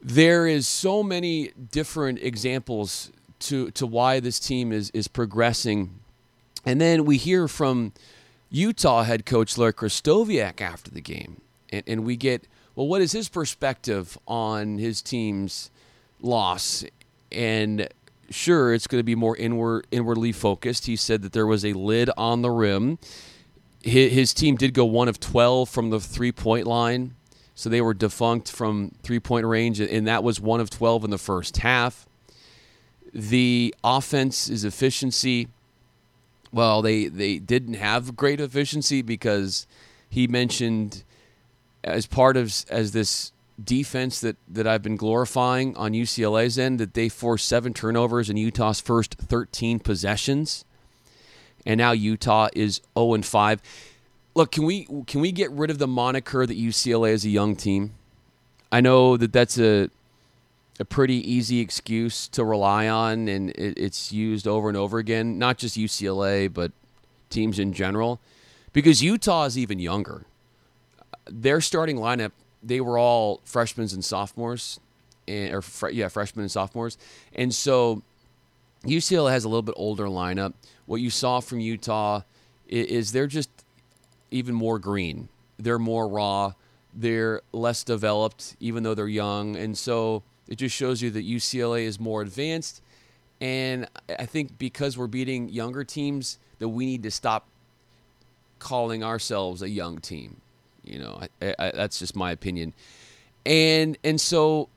there 0.01 0.47
is 0.47 0.67
so 0.67 1.03
many 1.03 1.51
different 1.71 2.19
examples 2.19 3.11
to, 3.39 3.71
to 3.71 3.85
why 3.85 4.19
this 4.19 4.39
team 4.39 4.71
is, 4.71 4.89
is 4.91 5.07
progressing. 5.07 5.99
And 6.65 6.79
then 6.79 7.05
we 7.05 7.17
hear 7.17 7.47
from 7.47 7.93
Utah 8.49 9.03
head 9.03 9.25
coach 9.25 9.57
Larry 9.57 9.73
Krystkowiak 9.73 10.61
after 10.61 10.91
the 10.91 11.01
game. 11.01 11.41
And, 11.69 11.83
and 11.87 12.05
we 12.05 12.15
get, 12.15 12.47
well, 12.75 12.87
what 12.87 13.01
is 13.01 13.11
his 13.11 13.29
perspective 13.29 14.17
on 14.27 14.77
his 14.77 15.01
team's 15.01 15.71
loss? 16.21 16.83
And 17.31 17.87
sure, 18.31 18.73
it's 18.73 18.87
going 18.87 18.99
to 18.99 19.03
be 19.03 19.15
more 19.15 19.35
inward, 19.37 19.87
inwardly 19.91 20.31
focused. 20.31 20.85
He 20.85 20.95
said 20.95 21.21
that 21.21 21.33
there 21.33 21.47
was 21.47 21.63
a 21.65 21.73
lid 21.73 22.09
on 22.17 22.41
the 22.41 22.51
rim. 22.51 22.97
His, 23.81 24.11
his 24.11 24.33
team 24.33 24.55
did 24.55 24.73
go 24.73 24.85
one 24.85 25.07
of 25.07 25.19
12 25.19 25.69
from 25.69 25.89
the 25.89 25.99
three 25.99 26.31
point 26.31 26.67
line. 26.67 27.15
So 27.53 27.69
they 27.69 27.81
were 27.81 27.93
defunct 27.93 28.51
from 28.51 28.91
three 29.03 29.19
point 29.19 29.45
range, 29.45 29.79
and 29.79 30.07
that 30.07 30.23
was 30.23 30.39
one 30.39 30.59
of 30.59 30.69
12 30.69 31.03
in 31.03 31.09
the 31.09 31.17
first 31.17 31.57
half. 31.57 32.07
The 33.13 33.75
offense 33.83 34.49
is 34.49 34.63
efficiency, 34.63 35.49
well, 36.51 36.81
they, 36.81 37.07
they 37.07 37.39
didn't 37.39 37.75
have 37.75 38.15
great 38.15 38.39
efficiency 38.39 39.01
because 39.01 39.67
he 40.09 40.27
mentioned 40.27 41.03
as 41.83 42.05
part 42.05 42.37
of 42.37 42.53
as 42.69 42.91
this 42.91 43.31
defense 43.65 44.19
that, 44.21 44.37
that 44.47 44.67
I've 44.67 44.81
been 44.81 44.95
glorifying 44.95 45.75
on 45.77 45.93
UCLA's 45.93 46.57
end 46.57 46.79
that 46.79 46.93
they 46.93 47.09
forced 47.09 47.47
seven 47.47 47.73
turnovers 47.73 48.29
in 48.29 48.37
Utah's 48.37 48.79
first 48.79 49.15
13 49.15 49.79
possessions. 49.79 50.65
And 51.65 51.77
now 51.77 51.91
Utah 51.91 52.49
is 52.53 52.81
0 52.97 53.13
and 53.13 53.25
5. 53.25 53.61
Look, 54.33 54.51
can 54.51 54.63
we 54.63 54.87
can 55.07 55.21
we 55.21 55.31
get 55.31 55.51
rid 55.51 55.69
of 55.69 55.77
the 55.77 55.87
moniker 55.87 56.45
that 56.45 56.57
UCLA 56.57 57.11
is 57.11 57.25
a 57.25 57.29
young 57.29 57.55
team? 57.55 57.93
I 58.71 58.81
know 58.81 59.17
that 59.17 59.33
that's 59.33 59.59
a 59.59 59.89
a 60.79 60.85
pretty 60.85 61.15
easy 61.31 61.59
excuse 61.59 62.27
to 62.29 62.43
rely 62.43 62.87
on, 62.87 63.27
and 63.27 63.51
it, 63.51 63.77
it's 63.77 64.11
used 64.11 64.47
over 64.47 64.67
and 64.67 64.77
over 64.77 64.97
again. 64.97 65.37
Not 65.37 65.57
just 65.57 65.77
UCLA, 65.77 66.51
but 66.51 66.71
teams 67.29 67.59
in 67.59 67.73
general, 67.73 68.19
because 68.73 69.03
Utah 69.03 69.45
is 69.45 69.57
even 69.57 69.79
younger. 69.79 70.25
Their 71.29 71.61
starting 71.61 71.97
lineup, 71.97 72.31
they 72.63 72.81
were 72.81 72.97
all 72.97 73.41
freshmen 73.45 73.87
and 73.91 74.03
sophomores, 74.03 74.79
and, 75.27 75.53
or 75.53 75.61
fr- 75.61 75.89
yeah, 75.89 76.07
freshmen 76.07 76.43
and 76.43 76.51
sophomores, 76.51 76.97
and 77.33 77.53
so 77.53 78.01
UCLA 78.83 79.31
has 79.31 79.43
a 79.43 79.49
little 79.49 79.61
bit 79.61 79.75
older 79.77 80.05
lineup. 80.05 80.53
What 80.85 81.01
you 81.01 81.09
saw 81.09 81.39
from 81.39 81.59
Utah 81.59 82.21
is, 82.67 82.87
is 82.87 83.11
they're 83.11 83.27
just 83.27 83.49
even 84.31 84.55
more 84.55 84.79
green. 84.79 85.29
They're 85.57 85.79
more 85.79 86.07
raw. 86.07 86.53
They're 86.93 87.41
less 87.53 87.83
developed, 87.83 88.55
even 88.59 88.83
though 88.83 88.93
they're 88.93 89.07
young, 89.07 89.55
and 89.55 89.77
so 89.77 90.23
it 90.47 90.57
just 90.57 90.75
shows 90.75 91.01
you 91.01 91.09
that 91.11 91.25
UCLA 91.25 91.83
is 91.83 91.99
more 91.99 92.21
advanced. 92.21 92.81
And 93.39 93.87
I 94.19 94.25
think 94.25 94.57
because 94.59 94.97
we're 94.97 95.07
beating 95.07 95.49
younger 95.49 95.83
teams, 95.83 96.37
that 96.59 96.69
we 96.69 96.85
need 96.85 97.03
to 97.03 97.11
stop 97.11 97.47
calling 98.59 99.03
ourselves 99.03 99.61
a 99.61 99.69
young 99.69 99.99
team. 99.99 100.41
You 100.83 100.99
know, 100.99 101.21
I, 101.41 101.55
I, 101.59 101.71
that's 101.71 101.99
just 101.99 102.15
my 102.15 102.31
opinion. 102.31 102.73
And 103.45 103.97
and 104.03 104.19
so 104.19 104.69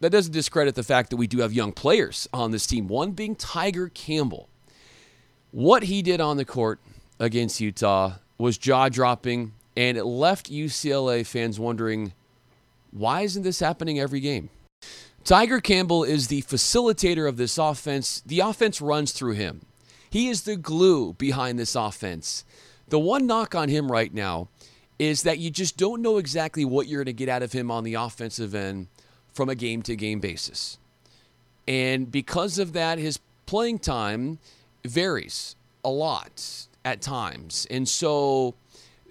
that 0.00 0.10
doesn't 0.10 0.32
discredit 0.32 0.74
the 0.74 0.82
fact 0.82 1.10
that 1.10 1.16
we 1.16 1.26
do 1.26 1.38
have 1.38 1.52
young 1.52 1.72
players 1.72 2.28
on 2.32 2.50
this 2.50 2.66
team. 2.66 2.86
One 2.88 3.12
being 3.12 3.36
Tyger 3.36 3.92
Campbell. 3.92 4.48
What 5.50 5.84
he 5.84 6.02
did 6.02 6.20
on 6.20 6.36
the 6.36 6.44
court 6.44 6.80
against 7.18 7.60
Utah 7.60 8.14
was 8.36 8.58
jaw 8.58 8.88
dropping, 8.88 9.52
and 9.76 9.96
it 9.96 10.04
left 10.04 10.50
UCLA 10.50 11.24
fans 11.26 11.58
wondering 11.58 12.12
why 12.90 13.22
isn't 13.22 13.42
this 13.42 13.60
happening 13.60 13.98
every 13.98 14.20
game? 14.20 14.50
Tyger 15.24 15.62
Campbell 15.62 16.04
is 16.04 16.28
the 16.28 16.42
facilitator 16.42 17.28
of 17.28 17.36
this 17.36 17.58
offense. 17.58 18.22
The 18.24 18.40
offense 18.40 18.80
runs 18.80 19.12
through 19.12 19.32
him. 19.32 19.62
He 20.08 20.28
is 20.28 20.42
the 20.42 20.56
glue 20.56 21.14
behind 21.14 21.58
this 21.58 21.74
offense. 21.74 22.44
The 22.88 22.98
one 22.98 23.26
knock 23.26 23.54
on 23.54 23.68
him 23.68 23.90
right 23.90 24.14
now 24.14 24.48
is 24.98 25.22
that 25.22 25.38
you 25.38 25.50
just 25.50 25.76
don't 25.76 26.00
know 26.02 26.16
exactly 26.18 26.64
what 26.64 26.86
you're 26.86 27.04
going 27.04 27.06
to 27.06 27.12
get 27.12 27.28
out 27.28 27.42
of 27.42 27.52
him 27.52 27.70
on 27.70 27.84
the 27.84 27.94
offensive 27.94 28.54
end 28.54 28.88
from 29.32 29.48
a 29.48 29.54
game 29.54 29.82
to 29.82 29.94
game 29.94 30.20
basis. 30.20 30.78
And 31.68 32.10
because 32.10 32.58
of 32.58 32.72
that, 32.72 32.98
his 32.98 33.18
playing 33.44 33.78
time 33.80 34.38
varies 34.84 35.56
a 35.84 35.90
lot 35.90 36.66
at 36.84 37.02
times. 37.02 37.66
And 37.70 37.88
so 37.88 38.54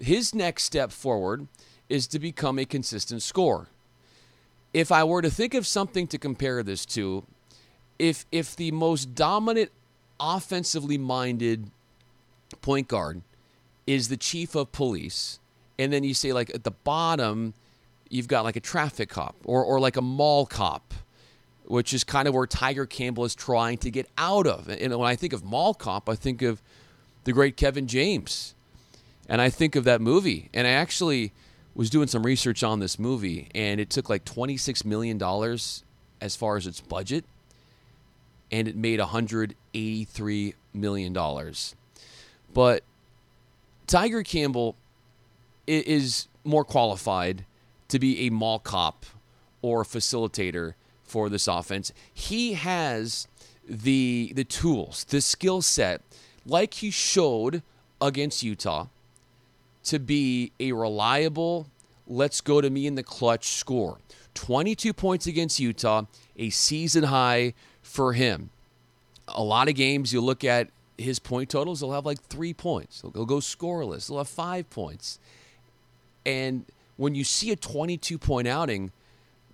his 0.00 0.34
next 0.34 0.64
step 0.64 0.90
forward 0.90 1.46
is 1.88 2.06
to 2.08 2.18
become 2.18 2.58
a 2.58 2.64
consistent 2.64 3.22
scorer. 3.22 3.68
If 4.72 4.90
I 4.90 5.04
were 5.04 5.22
to 5.22 5.30
think 5.30 5.54
of 5.54 5.66
something 5.66 6.06
to 6.08 6.18
compare 6.18 6.62
this 6.62 6.84
to, 6.86 7.24
if 7.98 8.26
if 8.30 8.56
the 8.56 8.72
most 8.72 9.14
dominant 9.14 9.70
offensively 10.20 10.98
minded 10.98 11.70
point 12.60 12.88
guard 12.88 13.22
is 13.86 14.08
the 14.08 14.16
chief 14.16 14.54
of 14.54 14.72
police, 14.72 15.38
and 15.78 15.92
then 15.92 16.04
you 16.04 16.14
say 16.14 16.32
like 16.32 16.54
at 16.54 16.64
the 16.64 16.70
bottom 16.70 17.54
you've 18.08 18.28
got 18.28 18.44
like 18.44 18.56
a 18.56 18.60
traffic 18.60 19.08
cop 19.08 19.36
or 19.44 19.64
or 19.64 19.80
like 19.80 19.96
a 19.96 20.02
mall 20.02 20.46
cop, 20.46 20.94
which 21.64 21.92
is 21.92 22.04
kind 22.04 22.28
of 22.28 22.34
where 22.34 22.46
Tyger 22.46 22.88
Campbell 22.88 23.24
is 23.24 23.34
trying 23.34 23.78
to 23.78 23.90
get 23.90 24.08
out 24.16 24.46
of. 24.46 24.68
And 24.68 24.96
when 24.96 25.08
I 25.08 25.16
think 25.16 25.32
of 25.32 25.44
mall 25.44 25.74
cop, 25.74 26.08
I 26.08 26.14
think 26.14 26.42
of 26.42 26.62
the 27.24 27.32
great 27.32 27.56
Kevin 27.56 27.86
James. 27.86 28.54
And 29.28 29.40
I 29.40 29.50
think 29.50 29.74
of 29.74 29.84
that 29.84 30.00
movie. 30.00 30.50
And 30.54 30.66
I 30.66 30.70
actually 30.70 31.32
was 31.74 31.90
doing 31.90 32.08
some 32.08 32.24
research 32.24 32.62
on 32.62 32.80
this 32.80 32.98
movie, 32.98 33.48
and 33.54 33.80
it 33.80 33.90
took 33.90 34.08
like 34.08 34.24
$26 34.24 34.84
million 34.84 35.20
as 36.20 36.36
far 36.36 36.56
as 36.56 36.66
its 36.66 36.80
budget, 36.80 37.24
and 38.50 38.66
it 38.66 38.76
made 38.76 38.98
$183 38.98 40.54
million. 40.72 41.52
But 42.54 42.82
Tyger 43.86 44.24
Campbell 44.24 44.74
is 45.66 46.28
more 46.44 46.64
qualified 46.64 47.44
to 47.88 47.98
be 47.98 48.26
a 48.26 48.30
mall 48.30 48.58
cop 48.58 49.06
or 49.62 49.84
facilitator 49.84 50.74
for 51.04 51.28
this 51.28 51.48
offense. 51.48 51.92
He 52.12 52.54
has 52.54 53.28
the 53.68 54.32
the 54.34 54.44
tools, 54.44 55.04
the 55.04 55.20
skill 55.20 55.62
set, 55.62 56.02
like 56.44 56.74
he 56.74 56.90
showed 56.90 57.62
against 58.00 58.42
Utah 58.42 58.86
to 59.84 59.98
be 59.98 60.52
a 60.58 60.72
reliable, 60.72 61.68
let's 62.06 62.40
go 62.40 62.60
to 62.60 62.68
me 62.70 62.86
in 62.86 62.96
the 62.96 63.02
clutch 63.02 63.48
score. 63.48 63.98
22 64.34 64.92
points 64.92 65.26
against 65.26 65.58
Utah, 65.60 66.02
a 66.36 66.50
season 66.50 67.04
high 67.04 67.54
for 67.82 68.12
him. 68.12 68.50
A 69.28 69.42
lot 69.42 69.68
of 69.68 69.74
games 69.74 70.12
you 70.12 70.20
look 70.20 70.44
at 70.44 70.68
his 70.98 71.18
point 71.18 71.50
totals, 71.50 71.80
he'll 71.80 71.92
have 71.92 72.04
like 72.04 72.20
three 72.20 72.52
points. 72.52 73.00
He'll 73.00 73.24
go 73.24 73.36
scoreless. 73.36 74.08
He'll 74.08 74.18
have 74.18 74.28
five 74.28 74.68
points. 74.70 75.18
And 76.26 76.66
when 76.96 77.14
you 77.14 77.24
see 77.24 77.52
a 77.52 77.56
22 77.56 78.18
point 78.18 78.48
outing, 78.48 78.90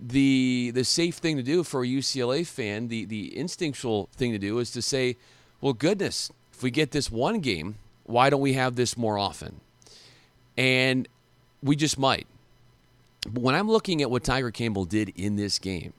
the 0.01 0.71
the 0.73 0.83
safe 0.83 1.15
thing 1.15 1.37
to 1.37 1.43
do 1.43 1.63
for 1.63 1.83
a 1.83 1.87
UCLA 1.87 2.45
fan, 2.45 2.89
the 2.89 3.05
the 3.05 3.37
instinctual 3.37 4.09
thing 4.13 4.31
to 4.33 4.39
do 4.39 4.59
is 4.59 4.71
to 4.71 4.81
say, 4.81 5.15
well, 5.61 5.73
goodness, 5.73 6.31
if 6.51 6.63
we 6.63 6.71
get 6.71 6.91
this 6.91 7.11
one 7.11 7.39
game, 7.39 7.75
why 8.05 8.29
don't 8.29 8.41
we 8.41 8.53
have 8.53 8.75
this 8.75 8.97
more 8.97 9.17
often? 9.17 9.61
And 10.57 11.07
we 11.61 11.75
just 11.75 11.97
might. 11.97 12.27
But 13.21 13.41
when 13.41 13.55
I'm 13.55 13.69
looking 13.69 14.01
at 14.01 14.11
what 14.11 14.23
Tyger 14.23 14.53
Campbell 14.53 14.85
did 14.85 15.13
in 15.15 15.35
this 15.35 15.59
game, 15.59 15.93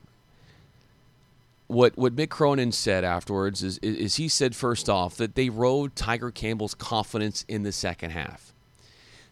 what 1.68 1.96
what 1.96 2.16
Mick 2.16 2.30
Cronin 2.30 2.72
said 2.72 3.04
afterwards 3.04 3.62
is, 3.62 3.78
is 3.78 4.16
he 4.16 4.28
said 4.28 4.56
first 4.56 4.90
off 4.90 5.16
that 5.16 5.36
they 5.36 5.48
rode 5.48 5.94
Tyger 5.94 6.34
Campbell's 6.34 6.74
confidence 6.74 7.44
in 7.48 7.62
the 7.62 7.72
second 7.72 8.10
half. 8.10 8.53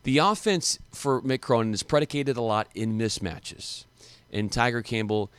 The 0.05 0.19
offense 0.19 0.79
for 0.91 1.23
Mick 1.23 1.41
Cronin 1.41 1.73
is 1.75 1.83
predicated 1.83 2.37
a 2.37 2.43
lot 2.43 2.69
in 2.75 2.99
mismatches, 2.99 3.85
and 4.33 4.51
Tyger 4.51 4.85
Campbell 4.85 5.31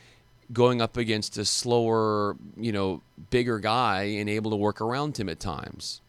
going 0.52 0.80
up 0.80 0.96
against 0.96 1.36
a 1.36 1.44
slower, 1.44 2.36
you 2.56 2.72
know, 2.72 3.02
bigger 3.30 3.58
guy 3.58 4.04
and 4.04 4.28
able 4.28 4.50
to 4.50 4.56
work 4.56 4.80
around 4.80 5.18
him 5.18 5.28
at 5.28 5.40
times. 5.40 6.00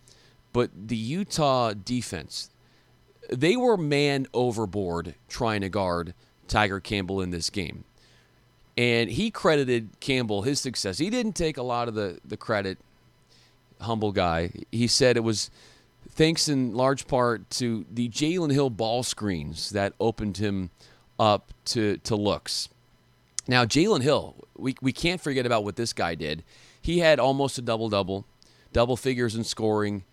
But 0.54 0.72
the 0.88 0.96
Utah 0.96 1.74
defense, 1.74 2.50
they 3.30 3.58
were 3.58 3.78
man 3.78 4.28
overboard 4.34 5.16
trying 5.28 5.62
to 5.62 5.70
guard 5.70 6.14
Tyger 6.48 6.82
Campbell 6.82 7.22
in 7.22 7.32
this 7.32 7.50
game. 7.50 7.84
And 8.78 9.10
he 9.10 9.32
credited 9.32 10.00
Campbell 10.00 10.42
his 10.44 10.60
success. 10.60 10.98
He 10.98 11.10
didn't 11.10 11.34
take 11.34 11.58
a 11.58 11.64
lot 11.64 11.88
of 11.88 11.96
the, 11.96 12.20
the 12.26 12.38
credit, 12.38 12.78
humble 13.82 14.12
guy. 14.12 14.52
He 14.72 14.88
said 14.88 15.18
it 15.18 15.22
was 15.22 15.50
thanks 16.16 16.48
in 16.48 16.74
large 16.74 17.08
part 17.08 17.50
to 17.52 17.86
the 17.92 18.10
Jalen 18.10 18.52
Hill 18.52 18.70
ball 18.70 19.04
screens 19.04 19.70
that 19.72 19.94
opened 20.00 20.38
him 20.38 20.72
up 21.20 21.54
to, 21.66 21.98
to 21.98 22.16
looks. 22.16 22.70
Now, 23.48 23.66
Jalen 23.66 24.02
Hill, 24.02 24.36
we, 24.58 24.76
we 24.82 24.92
can't 24.92 25.22
forget 25.22 25.46
about 25.46 25.64
what 25.64 25.76
this 25.76 25.94
guy 25.94 26.16
did. 26.16 26.44
He 26.82 27.00
had 27.00 27.20
almost 27.20 27.58
a 27.58 27.62
double 27.62 27.90
double, 27.90 28.26
double 28.74 28.98
figures 28.98 29.36
in 29.36 29.44
scoring, 29.44 30.04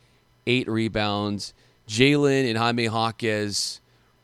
eight 0.46 0.68
rebounds. 0.68 1.54
Jalen 1.88 2.48
and 2.48 2.58
Jaime 2.58 2.84
Jaquez 2.84 3.80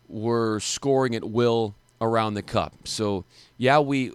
were 0.09 0.61
scoring 0.61 1.15
at 1.15 1.25
will 1.25 1.75
around 2.01 2.35
the 2.35 2.43
cup. 2.43 2.73
So, 2.85 3.25
yeah, 3.57 3.79
we 3.79 4.13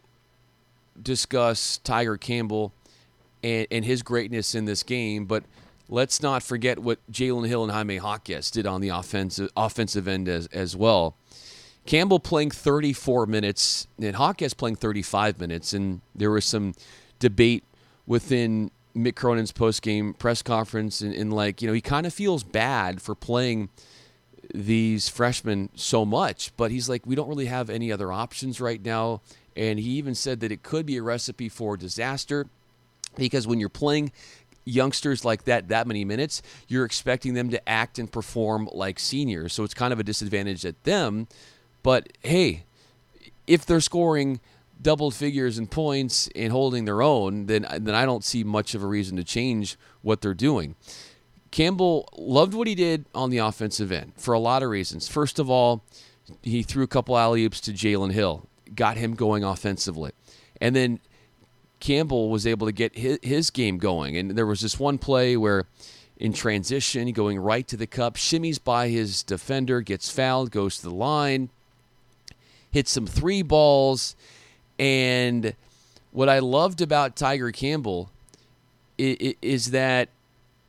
discuss 1.02 1.80
Tyger 1.84 2.20
Campbell 2.20 2.72
and, 3.44 3.68
and 3.72 3.86
his 3.86 4.04
greatness 4.04 4.56
in 4.56 4.66
this 4.66 4.84
game, 4.84 5.26
but 5.26 5.44
let's 5.90 6.22
not 6.22 6.44
forget 6.44 6.80
what 6.80 7.00
Jalen 7.12 7.48
Hill 7.48 7.64
and 7.64 7.72
Jaime 7.72 7.96
Jaquez 7.96 8.52
did 8.52 8.66
on 8.66 8.82
the 8.82 8.90
offensive 8.90 9.50
offensive 9.56 10.08
end 10.08 10.28
as, 10.28 10.48
as 10.48 10.76
well. 10.76 11.16
Campbell 11.86 12.20
playing 12.20 12.52
34 12.52 13.26
minutes 13.26 13.88
and 13.98 14.16
Jaquez 14.16 14.54
playing 14.54 14.78
35 14.78 15.40
minutes, 15.40 15.74
and 15.74 16.02
there 16.16 16.32
was 16.32 16.46
some 16.46 16.74
debate 17.20 17.64
within 18.06 18.72
Mick 18.96 19.16
Cronin's 19.16 19.52
post-game 19.52 20.14
press 20.14 20.42
conference, 20.42 21.02
and, 21.02 21.14
and 21.14 21.34
like 21.34 21.62
you 21.62 21.68
know 21.68 21.74
he 21.74 21.82
kind 21.82 22.06
of 22.06 22.14
feels 22.14 22.44
bad 22.44 23.02
for 23.02 23.16
playing 23.16 23.70
these 24.54 25.10
freshmen 25.10 25.70
so 25.76 26.06
much, 26.06 26.56
but 26.58 26.72
he's 26.72 26.88
like 26.88 27.06
we 27.06 27.16
don't 27.16 27.28
really 27.28 27.48
have 27.48 27.70
any 27.70 27.92
other 27.92 28.12
options 28.12 28.62
right 28.62 28.84
now, 28.84 29.22
and 29.56 29.80
he 29.80 29.92
even 29.92 30.16
said 30.16 30.40
that 30.40 30.52
it 30.52 30.64
could 30.64 30.86
be 30.86 30.98
a 30.98 31.04
recipe 31.04 31.50
for 31.50 31.76
disaster 31.76 32.48
because 33.18 33.46
when 33.48 33.60
you're 33.60 33.70
playing 33.70 34.12
youngsters 34.66 35.26
like 35.26 35.46
that 35.46 35.68
that 35.70 35.88
many 35.88 36.06
minutes, 36.06 36.42
you're 36.68 36.86
expecting 36.86 37.34
them 37.34 37.50
to 37.50 37.70
act 37.70 38.00
and 38.00 38.12
perform 38.12 38.70
like 38.72 39.00
seniors. 39.00 39.54
So 39.54 39.64
it's 39.64 39.74
kind 39.74 39.94
of 39.94 40.00
a 40.00 40.04
disadvantage 40.04 40.66
at 40.66 40.84
them. 40.84 41.28
But 41.82 42.14
hey, 42.22 42.64
if 43.48 43.66
they're 43.66 43.82
scoring 43.82 44.40
double 44.82 45.12
figures 45.12 45.58
in 45.58 45.68
points 45.68 46.30
and 46.36 46.52
holding 46.52 46.86
their 46.86 47.02
own, 47.02 47.46
then 47.46 47.66
then 47.80 47.96
I 47.96 48.06
don't 48.06 48.24
see 48.24 48.44
much 48.44 48.76
of 48.76 48.84
a 48.84 48.88
reason 48.88 49.18
to 49.18 49.24
change 49.24 49.78
what 50.02 50.22
they're 50.22 50.34
doing. 50.34 50.76
Campbell 51.52 52.10
loved 52.18 52.54
what 52.54 52.68
he 52.68 52.74
did 52.74 53.06
on 53.14 53.30
the 53.30 53.38
offensive 53.38 53.92
end 53.92 54.14
for 54.18 54.34
a 54.34 54.40
lot 54.40 54.64
of 54.64 54.70
reasons. 54.70 55.08
First 55.08 55.38
of 55.38 55.50
all, 55.50 55.84
he 56.42 56.64
threw 56.64 56.84
a 56.84 56.88
couple 56.88 57.18
alley 57.18 57.46
oops 57.46 57.62
to 57.62 57.72
Jalen 57.72 58.12
Hill, 58.12 58.48
got 58.74 58.98
him 58.98 59.14
going 59.14 59.44
offensively, 59.44 60.12
and 60.60 60.76
then 60.76 61.00
Campbell 61.84 62.30
was 62.30 62.48
able 62.48 62.66
to 62.66 62.72
get 62.72 62.96
his, 62.96 63.20
his 63.22 63.50
game 63.50 63.78
going. 63.78 64.16
And 64.16 64.32
there 64.32 64.46
was 64.46 64.62
this 64.62 64.80
one 64.80 64.98
play 64.98 65.36
where 65.36 65.66
in 66.18 66.32
transition, 66.32 67.12
going 67.12 67.38
right 67.38 67.68
to 67.68 67.76
the 67.76 67.86
cup, 67.86 68.16
shimmies 68.16 68.64
by 68.64 68.88
his 68.88 69.22
defender, 69.22 69.82
gets 69.82 70.10
fouled, 70.10 70.50
goes 70.50 70.78
to 70.78 70.84
the 70.84 70.96
line, 70.96 71.50
hits 72.72 72.92
some 72.92 73.06
three 73.06 73.42
balls. 73.42 74.16
And 74.80 75.56
what 76.12 76.30
I 76.30 76.40
loved 76.40 76.80
about 76.80 77.18
Tyger 77.18 77.54
Campbell 77.54 78.10
is 78.98 79.72
that 79.72 80.08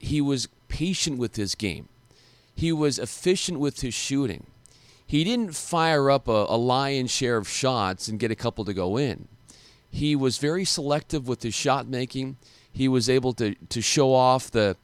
he 0.01 0.21
was 0.21 0.49
patient 0.67 1.19
with 1.19 1.37
his 1.37 1.55
game. 1.55 1.89
He 2.57 2.73
was 2.73 2.99
efficient 2.99 3.61
with 3.61 3.83
his 3.83 3.95
shooting. 3.95 4.47
He 5.07 5.23
didn't 5.23 5.55
fire 5.55 6.11
up 6.11 6.27
a, 6.27 6.47
a 6.49 6.57
lion's 6.57 7.13
share 7.13 7.37
of 7.37 7.49
shots 7.49 8.09
and 8.09 8.19
get 8.19 8.33
a 8.33 8.35
couple 8.35 8.65
to 8.65 8.75
go 8.75 8.97
in. 8.97 9.29
He 9.95 10.17
was 10.17 10.39
very 10.39 10.65
selective 10.65 11.29
with 11.29 11.45
his 11.45 11.55
shot 11.55 11.87
making. 11.87 12.37
He 12.73 12.89
was 12.89 13.09
able 13.09 13.33
to, 13.35 13.55
to 13.55 13.81
show 13.81 14.13
off 14.13 14.51
the 14.51 14.77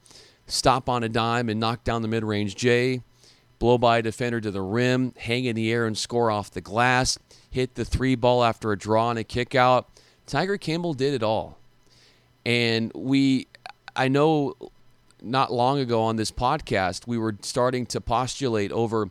stop 0.47 0.89
on 0.89 1.03
a 1.03 1.09
dime 1.09 1.49
and 1.49 1.59
knock 1.59 1.83
down 1.83 2.03
the 2.03 2.07
mid 2.07 2.23
range 2.23 2.55
J, 2.55 3.03
blow 3.59 3.77
by 3.77 3.99
a 3.99 4.03
defender 4.03 4.41
to 4.41 4.53
the 4.53 4.63
rim, 4.63 5.13
hang 5.19 5.47
in 5.47 5.57
the 5.57 5.73
air 5.73 5.85
and 5.85 5.99
score 5.99 6.31
off 6.31 6.53
the 6.53 6.61
glass, 6.61 7.19
hit 7.51 7.75
the 7.75 7.85
three 7.85 8.15
ball 8.15 8.45
after 8.45 8.71
a 8.71 8.79
draw 8.79 9.11
and 9.11 9.19
a 9.19 9.25
kick 9.25 9.57
out. 9.57 9.89
Tyger 10.29 10.61
Campbell 10.61 10.95
did 10.95 11.13
it 11.13 11.25
all. 11.25 11.59
And 12.47 12.93
we, 12.95 13.49
I 13.97 14.07
know 14.07 14.55
not 15.21 15.53
long 15.53 15.81
ago 15.81 16.03
on 16.03 16.15
this 16.15 16.31
podcast, 16.31 17.09
we 17.09 17.19
were 17.19 17.37
starting 17.43 17.85
to 17.87 18.01
postulate 18.01 18.71
over. 18.71 19.11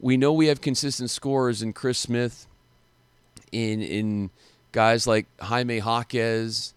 We 0.00 0.16
know 0.16 0.32
we 0.32 0.48
have 0.48 0.60
consistent 0.60 1.10
scores 1.10 1.62
in 1.62 1.74
Chris 1.74 2.00
Smith, 2.00 2.48
in 3.52 3.82
in 3.82 4.30
guys 4.72 5.06
like 5.06 5.26
Jaime 5.40 5.78
Jaquez. 5.78 6.74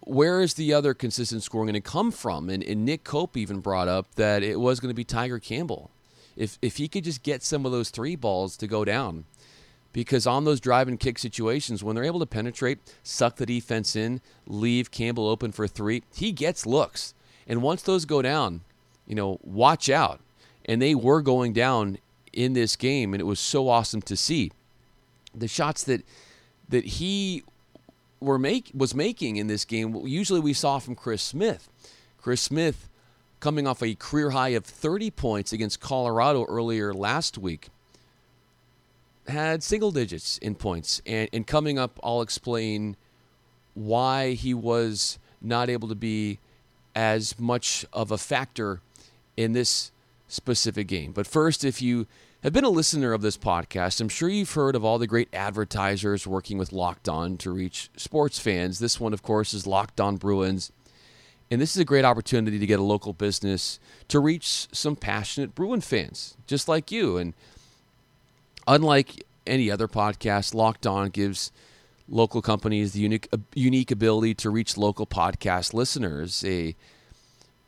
Where 0.00 0.40
is 0.40 0.54
the 0.54 0.72
other 0.72 0.94
consistent 0.94 1.42
scoring 1.42 1.66
going 1.66 1.74
to 1.74 1.80
come 1.80 2.10
from? 2.10 2.48
And, 2.48 2.62
and 2.62 2.84
Nick 2.84 3.04
Cope 3.04 3.36
even 3.36 3.60
brought 3.60 3.86
up 3.86 4.14
that 4.16 4.42
it 4.42 4.58
was 4.58 4.80
going 4.80 4.90
to 4.90 4.94
be 4.94 5.04
Tyger 5.04 5.40
Campbell. 5.40 5.90
If, 6.36 6.58
if 6.62 6.78
he 6.78 6.88
could 6.88 7.04
just 7.04 7.22
get 7.22 7.42
some 7.42 7.66
of 7.66 7.72
those 7.72 7.90
three 7.90 8.16
balls 8.16 8.56
to 8.56 8.66
go 8.66 8.84
down, 8.84 9.24
because 9.92 10.26
on 10.26 10.44
those 10.44 10.60
drive 10.60 10.88
and 10.88 10.98
kick 10.98 11.18
situations, 11.18 11.84
when 11.84 11.94
they're 11.94 12.04
able 12.04 12.20
to 12.20 12.26
penetrate, 12.26 12.78
suck 13.02 13.36
the 13.36 13.46
defense 13.46 13.94
in, 13.94 14.20
leave 14.46 14.90
Campbell 14.90 15.28
open 15.28 15.52
for 15.52 15.68
three, 15.68 16.02
he 16.14 16.32
gets 16.32 16.64
looks. 16.64 17.12
And 17.46 17.62
once 17.62 17.82
those 17.82 18.04
go 18.04 18.22
down, 18.22 18.62
you 19.06 19.14
know, 19.14 19.38
watch 19.42 19.90
out. 19.90 20.20
And 20.64 20.80
they 20.80 20.94
were 20.94 21.20
going 21.20 21.52
down 21.52 21.98
in 22.32 22.52
this 22.52 22.76
game, 22.76 23.12
and 23.12 23.20
it 23.20 23.24
was 23.24 23.40
so 23.40 23.68
awesome 23.68 24.00
to 24.02 24.16
see. 24.16 24.52
The 25.34 25.48
shots 25.48 25.82
that 25.84 26.04
that 26.70 26.84
he 26.84 27.44
were 28.20 28.38
make 28.38 28.70
was 28.74 28.94
making 28.94 29.36
in 29.36 29.46
this 29.46 29.64
game. 29.64 29.94
Usually 30.06 30.40
we 30.40 30.52
saw 30.52 30.78
from 30.78 30.94
Chris 30.94 31.22
Smith. 31.22 31.68
Chris 32.18 32.40
Smith 32.40 32.88
coming 33.40 33.66
off 33.66 33.82
a 33.82 33.94
career 33.94 34.30
high 34.30 34.50
of 34.50 34.64
30 34.64 35.10
points 35.10 35.52
against 35.52 35.80
Colorado 35.80 36.44
earlier 36.44 36.92
last 36.92 37.38
week 37.38 37.68
had 39.26 39.62
single 39.62 39.90
digits 39.90 40.38
in 40.38 40.54
points 40.54 41.00
and, 41.06 41.28
and 41.32 41.46
coming 41.46 41.78
up 41.78 41.98
I'll 42.02 42.20
explain 42.20 42.96
why 43.74 44.32
he 44.32 44.52
was 44.52 45.18
not 45.40 45.70
able 45.70 45.88
to 45.88 45.94
be 45.94 46.38
as 46.94 47.38
much 47.38 47.86
of 47.92 48.10
a 48.10 48.18
factor 48.18 48.80
in 49.36 49.52
this 49.52 49.90
specific 50.32 50.86
game. 50.86 51.12
But 51.12 51.26
first 51.26 51.64
if 51.64 51.82
you 51.82 52.06
have 52.42 52.52
been 52.52 52.64
a 52.64 52.70
listener 52.70 53.12
of 53.12 53.22
this 53.22 53.36
podcast, 53.36 54.00
I'm 54.00 54.08
sure 54.08 54.28
you've 54.28 54.52
heard 54.52 54.74
of 54.74 54.84
all 54.84 54.98
the 54.98 55.06
great 55.06 55.28
advertisers 55.32 56.26
working 56.26 56.56
with 56.56 56.72
Locked 56.72 57.08
On 57.08 57.36
to 57.38 57.50
reach 57.50 57.90
sports 57.96 58.38
fans. 58.38 58.78
This 58.78 58.98
one, 58.98 59.12
of 59.12 59.22
course, 59.22 59.52
is 59.52 59.66
Locked 59.66 60.00
On 60.00 60.16
Bruins. 60.16 60.72
And 61.50 61.60
this 61.60 61.74
is 61.74 61.80
a 61.80 61.84
great 61.84 62.04
opportunity 62.04 62.58
to 62.58 62.66
get 62.66 62.78
a 62.78 62.84
local 62.84 63.12
business 63.12 63.80
to 64.08 64.20
reach 64.20 64.68
some 64.72 64.96
passionate 64.96 65.54
Bruin 65.54 65.80
fans, 65.80 66.36
just 66.46 66.68
like 66.68 66.92
you. 66.92 67.16
And 67.16 67.34
unlike 68.66 69.24
any 69.46 69.70
other 69.70 69.88
podcast, 69.88 70.54
Locked 70.54 70.86
On 70.86 71.08
gives 71.08 71.50
local 72.08 72.40
companies 72.40 72.92
the 72.92 73.00
unique 73.00 73.28
uh, 73.32 73.38
unique 73.54 73.90
ability 73.90 74.34
to 74.34 74.50
reach 74.50 74.76
local 74.76 75.06
podcast 75.06 75.74
listeners. 75.74 76.44
A 76.44 76.74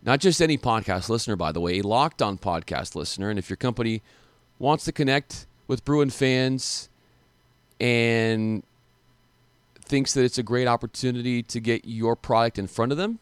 not 0.03 0.21
just 0.21 0.43
any 0.43 0.59
podcast 0.59 1.09
listener, 1.09 1.37
by 1.37 1.53
the 1.53 1.61
way, 1.61 1.79
a 1.79 1.83
Locked 1.83 2.23
On 2.23 2.37
podcast 2.37 2.95
listener. 2.95 3.31
And 3.31 3.38
if 3.38 3.49
your 3.49 3.57
company 3.57 4.03
wants 4.59 4.85
to 4.85 4.93
connect 4.93 5.47
with 5.69 5.85
Bruin 5.85 6.11
fans 6.11 6.88
and 7.81 8.62
thinks 9.85 10.12
that 10.15 10.25
it's 10.25 10.38
a 10.38 10.43
great 10.43 10.67
opportunity 10.67 11.43
to 11.45 11.61
get 11.61 11.85
your 11.85 12.17
product 12.17 12.59
in 12.59 12.67
front 12.67 12.93
of 12.93 12.99
them, 12.99 13.19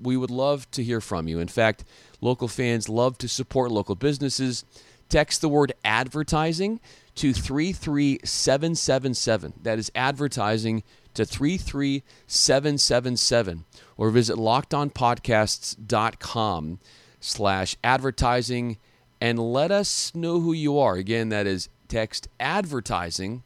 we 0.00 0.16
would 0.16 0.30
love 0.30 0.70
to 0.72 0.82
hear 0.82 1.00
from 1.00 1.28
you. 1.28 1.38
In 1.38 1.48
fact, 1.48 1.84
local 2.20 2.48
fans 2.48 2.88
love 2.88 3.16
to 3.18 3.28
support 3.28 3.70
local 3.70 3.94
businesses. 3.94 4.64
Text 5.08 5.40
the 5.40 5.48
word 5.48 5.72
advertising 5.84 6.80
to 7.16 7.32
33777. 7.32 9.52
That 9.62 9.78
is 9.78 9.92
advertising 9.94 10.82
to 11.14 11.24
33777 11.24 13.64
or 13.96 14.10
visit 14.10 14.36
lockedonpodcasts.com 14.36 16.78
slash 17.20 17.76
advertising 17.84 18.78
and 19.20 19.38
let 19.38 19.70
us 19.70 20.12
know 20.14 20.40
who 20.40 20.52
you 20.52 20.78
are. 20.78 20.96
Again, 20.96 21.28
that 21.28 21.46
is 21.46 21.68
text 21.88 22.26
advertising 22.38 23.42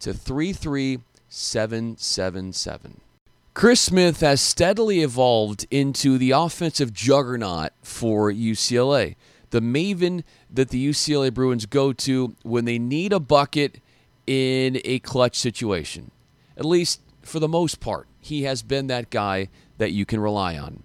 to 0.00 0.12
33777. 0.12 3.00
Chris 3.54 3.80
Smith 3.80 4.20
has 4.20 4.42
steadily 4.42 5.00
evolved 5.00 5.66
into 5.70 6.18
the 6.18 6.32
offensive 6.32 6.92
juggernaut 6.92 7.70
for 7.82 8.30
UCLA, 8.30 9.16
the 9.48 9.60
maven 9.60 10.22
that 10.52 10.68
the 10.68 10.90
UCLA 10.90 11.32
Bruins 11.32 11.64
go 11.64 11.94
to 11.94 12.36
when 12.42 12.66
they 12.66 12.78
need 12.78 13.14
a 13.14 13.20
bucket 13.20 13.80
in 14.26 14.78
a 14.84 14.98
clutch 14.98 15.36
situation. 15.36 16.10
At 16.56 16.64
least 16.64 17.00
for 17.22 17.40
the 17.40 17.48
most 17.48 17.80
part, 17.80 18.06
he 18.20 18.44
has 18.44 18.62
been 18.62 18.86
that 18.86 19.10
guy 19.10 19.48
that 19.78 19.92
you 19.92 20.06
can 20.06 20.20
rely 20.20 20.56
on. 20.56 20.82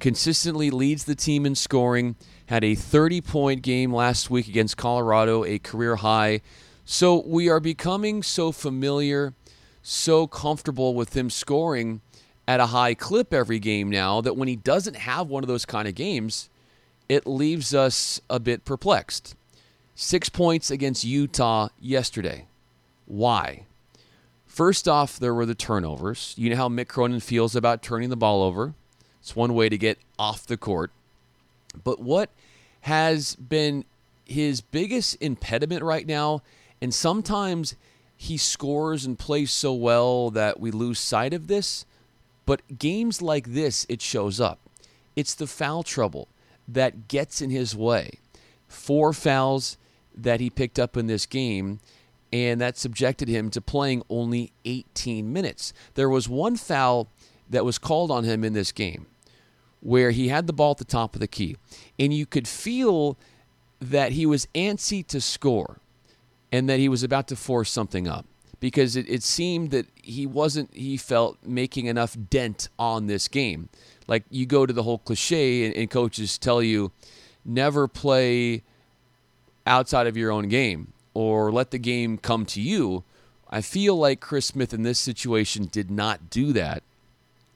Consistently 0.00 0.70
leads 0.70 1.04
the 1.04 1.14
team 1.14 1.44
in 1.44 1.54
scoring 1.54 2.16
had 2.48 2.64
a 2.64 2.74
30 2.74 3.20
point 3.20 3.62
game 3.62 3.94
last 3.94 4.30
week 4.30 4.48
against 4.48 4.78
Colorado, 4.78 5.44
a 5.44 5.58
career 5.58 5.96
high. 5.96 6.40
So 6.84 7.22
we 7.26 7.50
are 7.50 7.60
becoming 7.60 8.22
so 8.22 8.52
familiar, 8.52 9.34
so 9.82 10.26
comfortable 10.26 10.94
with 10.94 11.14
him 11.14 11.28
scoring 11.28 12.00
at 12.46 12.60
a 12.60 12.66
high 12.66 12.94
clip 12.94 13.34
every 13.34 13.58
game 13.58 13.90
now 13.90 14.22
that 14.22 14.34
when 14.34 14.48
he 14.48 14.56
doesn't 14.56 14.96
have 14.96 15.28
one 15.28 15.44
of 15.44 15.48
those 15.48 15.66
kind 15.66 15.86
of 15.86 15.94
games, 15.94 16.48
it 17.06 17.26
leaves 17.26 17.74
us 17.74 18.18
a 18.30 18.40
bit 18.40 18.64
perplexed. 18.64 19.36
Six 19.94 20.30
points 20.30 20.70
against 20.70 21.04
Utah 21.04 21.68
yesterday. 21.78 22.46
Why? 23.04 23.64
First 24.58 24.88
off, 24.88 25.20
there 25.20 25.34
were 25.34 25.46
the 25.46 25.54
turnovers. 25.54 26.34
You 26.36 26.50
know 26.50 26.56
how 26.56 26.68
Mick 26.68 26.88
Cronin 26.88 27.20
feels 27.20 27.54
about 27.54 27.80
turning 27.80 28.10
the 28.10 28.16
ball 28.16 28.42
over. 28.42 28.74
It's 29.20 29.36
one 29.36 29.54
way 29.54 29.68
to 29.68 29.78
get 29.78 30.00
off 30.18 30.48
the 30.48 30.56
court. 30.56 30.90
But 31.84 32.00
what 32.00 32.30
has 32.80 33.36
been 33.36 33.84
his 34.24 34.60
biggest 34.60 35.16
impediment 35.20 35.84
right 35.84 36.04
now, 36.04 36.42
and 36.82 36.92
sometimes 36.92 37.76
he 38.16 38.36
scores 38.36 39.04
and 39.04 39.16
plays 39.16 39.52
so 39.52 39.72
well 39.72 40.28
that 40.30 40.58
we 40.58 40.72
lose 40.72 40.98
sight 40.98 41.32
of 41.32 41.46
this, 41.46 41.86
but 42.44 42.80
games 42.80 43.22
like 43.22 43.52
this, 43.52 43.86
it 43.88 44.02
shows 44.02 44.40
up. 44.40 44.58
It's 45.14 45.36
the 45.36 45.46
foul 45.46 45.84
trouble 45.84 46.26
that 46.66 47.06
gets 47.06 47.40
in 47.40 47.50
his 47.50 47.76
way. 47.76 48.18
Four 48.66 49.12
fouls 49.12 49.76
that 50.16 50.40
he 50.40 50.50
picked 50.50 50.80
up 50.80 50.96
in 50.96 51.06
this 51.06 51.26
game, 51.26 51.78
and 52.32 52.60
that 52.60 52.76
subjected 52.76 53.28
him 53.28 53.50
to 53.50 53.60
playing 53.60 54.02
only 54.08 54.52
18 54.64 55.32
minutes. 55.32 55.72
There 55.94 56.08
was 56.08 56.28
one 56.28 56.56
foul 56.56 57.08
that 57.48 57.64
was 57.64 57.78
called 57.78 58.10
on 58.10 58.24
him 58.24 58.44
in 58.44 58.52
this 58.52 58.72
game 58.72 59.06
where 59.80 60.10
he 60.10 60.28
had 60.28 60.46
the 60.46 60.52
ball 60.52 60.72
at 60.72 60.78
the 60.78 60.84
top 60.84 61.14
of 61.14 61.20
the 61.20 61.28
key, 61.28 61.56
and 61.98 62.12
you 62.12 62.26
could 62.26 62.48
feel 62.48 63.16
that 63.80 64.12
he 64.12 64.26
was 64.26 64.48
antsy 64.54 65.06
to 65.06 65.20
score 65.20 65.78
and 66.50 66.68
that 66.68 66.80
he 66.80 66.88
was 66.88 67.02
about 67.02 67.28
to 67.28 67.36
force 67.36 67.70
something 67.70 68.08
up 68.08 68.26
because 68.60 68.96
it, 68.96 69.08
it 69.08 69.22
seemed 69.22 69.70
that 69.70 69.86
he 70.02 70.26
wasn't, 70.26 70.72
he 70.74 70.96
felt, 70.96 71.38
making 71.44 71.86
enough 71.86 72.16
dent 72.28 72.68
on 72.78 73.06
this 73.06 73.28
game. 73.28 73.68
Like 74.08 74.24
you 74.30 74.46
go 74.46 74.66
to 74.66 74.72
the 74.72 74.82
whole 74.82 74.98
cliche, 74.98 75.64
and, 75.64 75.74
and 75.76 75.90
coaches 75.90 76.38
tell 76.38 76.62
you 76.62 76.90
never 77.44 77.86
play 77.86 78.62
outside 79.66 80.06
of 80.06 80.16
your 80.16 80.32
own 80.32 80.48
game 80.48 80.92
or 81.18 81.50
let 81.50 81.72
the 81.72 81.78
game 81.78 82.16
come 82.16 82.46
to 82.46 82.60
you. 82.60 83.02
I 83.50 83.60
feel 83.60 83.96
like 83.96 84.20
Chris 84.20 84.46
Smith 84.46 84.72
in 84.72 84.84
this 84.84 85.00
situation 85.00 85.64
did 85.64 85.90
not 85.90 86.30
do 86.30 86.52
that. 86.52 86.84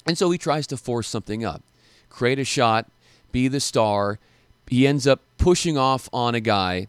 And 0.05 0.19
so 0.19 0.33
he 0.33 0.37
tries 0.37 0.67
to 0.67 0.77
force 0.77 1.07
something 1.07 1.45
up, 1.45 1.63
create 2.11 2.41
a 2.41 2.45
shot, 2.45 2.91
be 3.31 3.47
the 3.47 3.61
star. 3.61 4.19
He 4.67 4.85
ends 4.85 5.07
up 5.07 5.21
pushing 5.39 5.79
off 5.79 6.09
on 6.13 6.35
a 6.35 6.41
guy, 6.41 6.89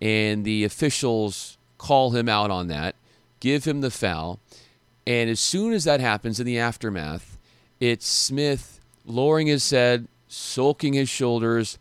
and 0.00 0.46
the 0.46 0.64
officials 0.64 1.58
call 1.76 2.12
him 2.12 2.26
out 2.26 2.50
on 2.50 2.68
that, 2.68 2.94
give 3.40 3.66
him 3.66 3.82
the 3.82 3.90
foul. 3.90 4.38
And 5.06 5.28
as 5.28 5.40
soon 5.40 5.74
as 5.74 5.84
that 5.84 6.00
happens 6.00 6.40
in 6.40 6.46
the 6.46 6.58
aftermath, 6.58 7.36
it's 7.80 8.06
Smith 8.06 8.80
lowering 9.04 9.46
his 9.46 9.68
head, 9.68 10.08
sulking 10.26 10.94
his 10.94 11.10
shoulders, 11.10 11.78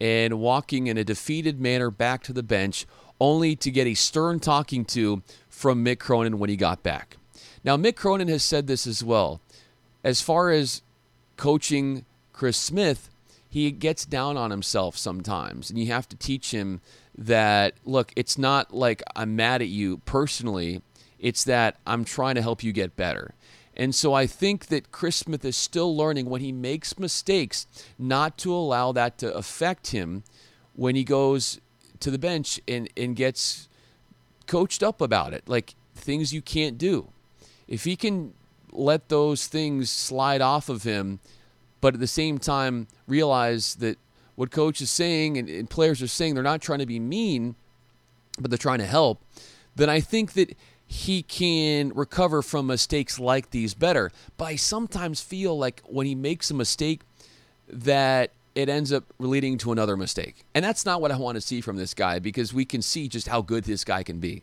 and 0.00 0.38
walking 0.38 0.86
in 0.86 0.96
a 0.96 1.02
defeated 1.02 1.60
manner 1.60 1.90
back 1.90 2.22
to 2.22 2.32
the 2.32 2.44
bench, 2.44 2.86
only 3.20 3.56
to 3.56 3.70
get 3.70 3.86
a 3.86 3.94
stern 3.94 4.40
talking 4.40 4.84
to 4.84 5.22
from 5.48 5.84
Mick 5.84 5.98
Cronin 5.98 6.38
when 6.38 6.50
he 6.50 6.56
got 6.56 6.82
back. 6.82 7.16
Now, 7.64 7.76
Mick 7.76 7.96
Cronin 7.96 8.28
has 8.28 8.42
said 8.42 8.66
this 8.66 8.86
as 8.86 9.02
well. 9.02 9.40
As 10.04 10.20
far 10.22 10.50
as 10.50 10.82
coaching 11.36 12.04
Chris 12.32 12.56
Smith, 12.56 13.08
he 13.48 13.70
gets 13.70 14.04
down 14.04 14.36
on 14.36 14.50
himself 14.50 14.96
sometimes, 14.96 15.70
and 15.70 15.78
you 15.78 15.86
have 15.86 16.08
to 16.10 16.16
teach 16.16 16.50
him 16.50 16.80
that 17.16 17.74
look, 17.84 18.12
it's 18.14 18.36
not 18.36 18.74
like 18.74 19.02
I'm 19.16 19.34
mad 19.34 19.62
at 19.62 19.68
you 19.68 19.98
personally, 19.98 20.82
it's 21.18 21.44
that 21.44 21.76
I'm 21.86 22.04
trying 22.04 22.34
to 22.34 22.42
help 22.42 22.62
you 22.62 22.72
get 22.72 22.96
better. 22.96 23.34
And 23.76 23.94
so 23.94 24.14
I 24.14 24.26
think 24.26 24.66
that 24.66 24.90
Chris 24.90 25.16
Smith 25.16 25.44
is 25.44 25.56
still 25.56 25.94
learning 25.96 26.26
when 26.30 26.40
he 26.40 26.52
makes 26.52 26.98
mistakes 26.98 27.66
not 27.98 28.38
to 28.38 28.52
allow 28.52 28.92
that 28.92 29.18
to 29.18 29.34
affect 29.34 29.88
him 29.88 30.22
when 30.74 30.94
he 30.94 31.04
goes 31.04 31.60
to 32.00 32.10
the 32.10 32.18
bench 32.18 32.60
and, 32.66 32.88
and 32.96 33.16
gets 33.16 33.68
coached 34.46 34.82
up 34.82 35.00
about 35.00 35.32
it, 35.32 35.48
like 35.48 35.74
things 35.94 36.32
you 36.32 36.42
can't 36.42 36.78
do. 36.78 37.08
If 37.68 37.84
he 37.84 37.96
can 37.96 38.34
let 38.72 39.08
those 39.08 39.46
things 39.46 39.90
slide 39.90 40.40
off 40.40 40.68
of 40.68 40.82
him, 40.82 41.20
but 41.80 41.94
at 41.94 42.00
the 42.00 42.06
same 42.06 42.38
time 42.38 42.86
realize 43.06 43.76
that 43.76 43.98
what 44.34 44.50
coach 44.50 44.80
is 44.80 44.90
saying 44.90 45.38
and, 45.38 45.48
and 45.48 45.68
players 45.68 46.02
are 46.02 46.06
saying, 46.06 46.34
they're 46.34 46.42
not 46.42 46.60
trying 46.60 46.78
to 46.80 46.86
be 46.86 47.00
mean, 47.00 47.54
but 48.38 48.50
they're 48.50 48.58
trying 48.58 48.78
to 48.78 48.86
help, 48.86 49.20
then 49.74 49.90
I 49.90 50.00
think 50.00 50.34
that 50.34 50.56
he 50.86 51.22
can 51.22 51.92
recover 51.94 52.42
from 52.42 52.66
mistakes 52.66 53.18
like 53.18 53.50
these 53.50 53.74
better. 53.74 54.12
But 54.36 54.44
I 54.44 54.56
sometimes 54.56 55.20
feel 55.20 55.58
like 55.58 55.82
when 55.86 56.06
he 56.06 56.14
makes 56.14 56.50
a 56.50 56.54
mistake, 56.54 57.00
that 57.68 58.30
it 58.56 58.70
ends 58.70 58.90
up 58.90 59.04
leading 59.18 59.58
to 59.58 59.70
another 59.70 59.96
mistake. 59.96 60.44
And 60.54 60.64
that's 60.64 60.86
not 60.86 61.02
what 61.02 61.12
I 61.12 61.18
want 61.18 61.36
to 61.36 61.42
see 61.42 61.60
from 61.60 61.76
this 61.76 61.92
guy 61.92 62.18
because 62.18 62.54
we 62.54 62.64
can 62.64 62.80
see 62.80 63.06
just 63.06 63.28
how 63.28 63.42
good 63.42 63.64
this 63.64 63.84
guy 63.84 64.02
can 64.02 64.18
be. 64.18 64.42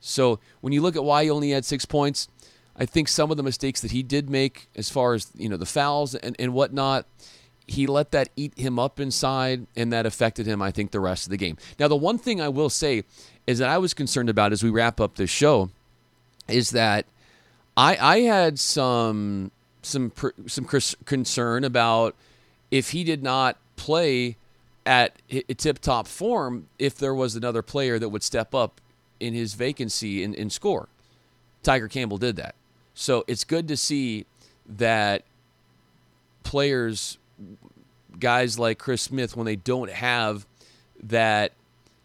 So 0.00 0.40
when 0.62 0.72
you 0.72 0.80
look 0.80 0.96
at 0.96 1.04
why 1.04 1.24
he 1.24 1.30
only 1.30 1.50
had 1.50 1.66
six 1.66 1.84
points, 1.84 2.28
I 2.74 2.86
think 2.86 3.08
some 3.08 3.30
of 3.30 3.36
the 3.36 3.42
mistakes 3.42 3.82
that 3.82 3.90
he 3.90 4.02
did 4.02 4.30
make 4.30 4.68
as 4.74 4.88
far 4.88 5.12
as, 5.12 5.30
you 5.36 5.50
know, 5.50 5.58
the 5.58 5.66
fouls 5.66 6.14
and, 6.14 6.34
and 6.38 6.54
whatnot, 6.54 7.06
he 7.66 7.86
let 7.86 8.10
that 8.12 8.30
eat 8.36 8.58
him 8.58 8.78
up 8.78 8.98
inside 8.98 9.66
and 9.76 9.92
that 9.92 10.06
affected 10.06 10.46
him, 10.46 10.62
I 10.62 10.70
think, 10.70 10.90
the 10.90 10.98
rest 10.98 11.26
of 11.26 11.30
the 11.30 11.36
game. 11.36 11.58
Now, 11.78 11.88
the 11.88 11.96
one 11.96 12.16
thing 12.16 12.40
I 12.40 12.48
will 12.48 12.70
say 12.70 13.04
is 13.46 13.58
that 13.58 13.68
I 13.68 13.76
was 13.76 13.92
concerned 13.92 14.30
about 14.30 14.52
as 14.52 14.62
we 14.62 14.70
wrap 14.70 14.98
up 14.98 15.16
this 15.16 15.30
show 15.30 15.70
is 16.48 16.70
that 16.70 17.04
I 17.76 17.96
I 17.96 18.20
had 18.20 18.58
some 18.58 19.52
some 19.82 20.10
some 20.46 20.64
concern 21.04 21.64
about 21.64 22.16
if 22.72 22.90
he 22.90 23.04
did 23.04 23.22
not 23.22 23.58
play 23.76 24.36
at 24.84 25.14
tip 25.58 25.78
top 25.78 26.08
form 26.08 26.66
if 26.78 26.96
there 26.96 27.14
was 27.14 27.36
another 27.36 27.62
player 27.62 28.00
that 28.00 28.08
would 28.08 28.24
step 28.24 28.52
up 28.52 28.80
in 29.20 29.34
his 29.34 29.54
vacancy 29.54 30.24
and, 30.24 30.34
and 30.34 30.50
score. 30.50 30.88
Tyger 31.62 31.88
Campbell 31.88 32.18
did 32.18 32.34
that. 32.36 32.56
So 32.94 33.24
it's 33.28 33.44
good 33.44 33.68
to 33.68 33.76
see 33.76 34.26
that 34.66 35.22
players, 36.42 37.18
guys 38.18 38.58
like 38.58 38.78
Chris 38.78 39.02
Smith, 39.02 39.36
when 39.36 39.46
they 39.46 39.54
don't 39.54 39.90
have 39.90 40.46
that 41.00 41.52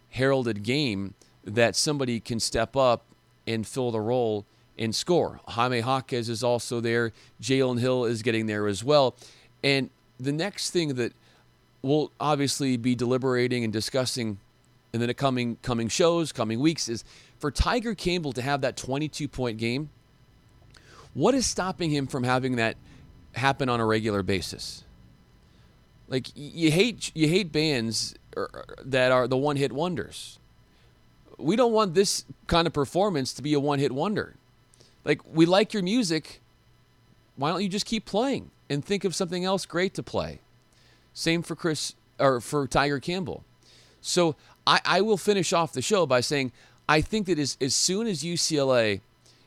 heralded 0.10 0.64
game, 0.64 1.16
that 1.44 1.76
somebody 1.76 2.20
can 2.20 2.40
step 2.40 2.76
up 2.76 3.04
and 3.48 3.66
fill 3.66 3.92
the 3.92 4.02
role 4.02 4.46
and 4.78 4.94
score. 4.94 5.40
Jaime 5.48 5.80
Jaquez 5.80 6.30
is 6.30 6.44
also 6.44 6.82
there. 6.82 7.14
Jalen 7.42 7.80
Hill 7.80 8.06
is 8.06 8.22
getting 8.22 8.46
there 8.46 8.68
as 8.68 8.84
well. 8.84 9.16
And 9.64 9.90
the 10.20 10.32
next 10.32 10.72
thing 10.72 10.96
that 10.96 11.14
we'll 11.82 12.12
obviously 12.20 12.78
be 12.78 12.96
deliberating 12.96 13.64
and 13.64 13.72
discussing 13.72 14.40
in 14.94 15.02
the 15.02 15.14
coming 15.14 15.58
coming 15.62 15.88
shows, 15.88 16.32
coming 16.32 16.60
weeks 16.60 16.90
is 16.90 17.04
for 17.40 17.52
Tyger 17.52 17.96
Campbell 17.96 18.34
to 18.34 18.42
have 18.42 18.62
that 18.62 18.78
22 18.78 19.28
point 19.28 19.58
game. 19.58 19.90
What 21.14 21.34
is 21.34 21.46
stopping 21.46 21.90
him 21.90 22.08
from 22.08 22.24
having 22.24 22.56
that 22.58 22.78
happen 23.34 23.70
on 23.70 23.80
a 23.80 23.86
regular 23.86 24.24
basis? 24.24 24.84
Like 26.08 26.28
you 26.36 26.72
hate 26.72 27.12
you 27.16 27.28
hate 27.28 27.52
bands 27.52 28.16
uh, 28.36 28.42
uh, 28.42 28.62
that 28.86 29.12
are 29.12 29.28
the 29.28 29.38
one 29.38 29.58
hit 29.58 29.72
wonders 29.72 30.40
we 31.38 31.56
don't 31.56 31.72
want 31.72 31.94
this 31.94 32.26
kind 32.48 32.68
of 32.68 32.74
performance 32.74 33.34
to 33.34 33.42
be 33.42 33.54
a 33.54 33.60
one 33.60 33.80
hit 33.80 33.92
wonder. 33.92 34.36
Like, 35.06 35.22
we 35.32 35.46
like 35.46 35.74
your 35.74 35.84
music. 35.84 36.42
Why 37.36 37.52
don't 37.52 37.62
you 37.62 37.70
just 37.70 37.86
keep 37.86 38.06
playing 38.06 38.52
and 38.70 38.84
think 38.84 39.04
of 39.04 39.16
something 39.16 39.46
else 39.46 39.66
great 39.66 39.94
to 39.96 40.04
play? 40.04 40.40
Same 41.14 41.42
for 41.42 41.56
Chris 41.56 41.96
or 42.20 42.42
for 42.42 42.68
Tyger 42.68 43.02
Campbell. 43.02 43.44
So 44.02 44.36
I, 44.66 44.80
I 44.86 45.02
will 45.02 45.18
finish 45.18 45.54
off 45.54 45.74
the 45.74 45.82
show 45.82 46.06
by 46.06 46.22
saying 46.22 46.52
I 46.88 47.02
think 47.02 47.28
that 47.28 47.40
as, 47.40 47.58
as 47.60 47.76
soon 47.76 48.08
as 48.08 48.24
UCLA 48.24 49.02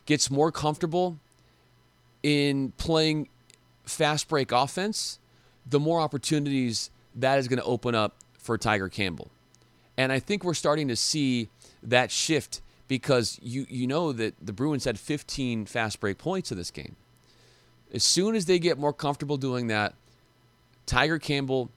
gets 0.07 0.31
more 0.31 0.53
comfortable 0.53 1.19
in 2.23 2.73
playing 2.77 3.29
fast 3.85 4.29
break 4.29 4.53
offense, 4.53 5.19
the 5.67 5.81
more 5.81 6.01
opportunities 6.01 6.91
that 7.15 7.39
is 7.39 7.49
going 7.49 7.59
to 7.59 7.65
open 7.65 7.95
up 7.95 8.17
for 8.39 8.59
Tyger 8.59 8.91
Campbell. 8.91 9.31
And 9.97 10.13
I 10.13 10.19
think 10.19 10.45
we're 10.45 10.55
starting 10.55 10.89
to 10.89 10.97
see 10.97 11.49
that 11.83 12.11
shift 12.11 12.63
because 12.89 13.39
you 13.43 13.67
you 13.69 13.87
know 13.87 14.13
that 14.13 14.35
the 14.45 14.53
Bruins 14.53 14.85
had 14.85 14.99
15 14.99 15.67
fast 15.67 16.01
break 16.01 16.19
points 16.19 16.51
in 16.51 16.59
this 16.59 16.71
game. 16.71 16.97
As 17.93 18.05
soon 18.05 18.35
as 18.35 18.47
they 18.47 18.59
get 18.59 18.79
more 18.79 18.93
comfortable 18.93 19.37
doing 19.37 19.67
that, 19.69 19.95
Tyger 20.87 21.21
Campbell 21.21 21.71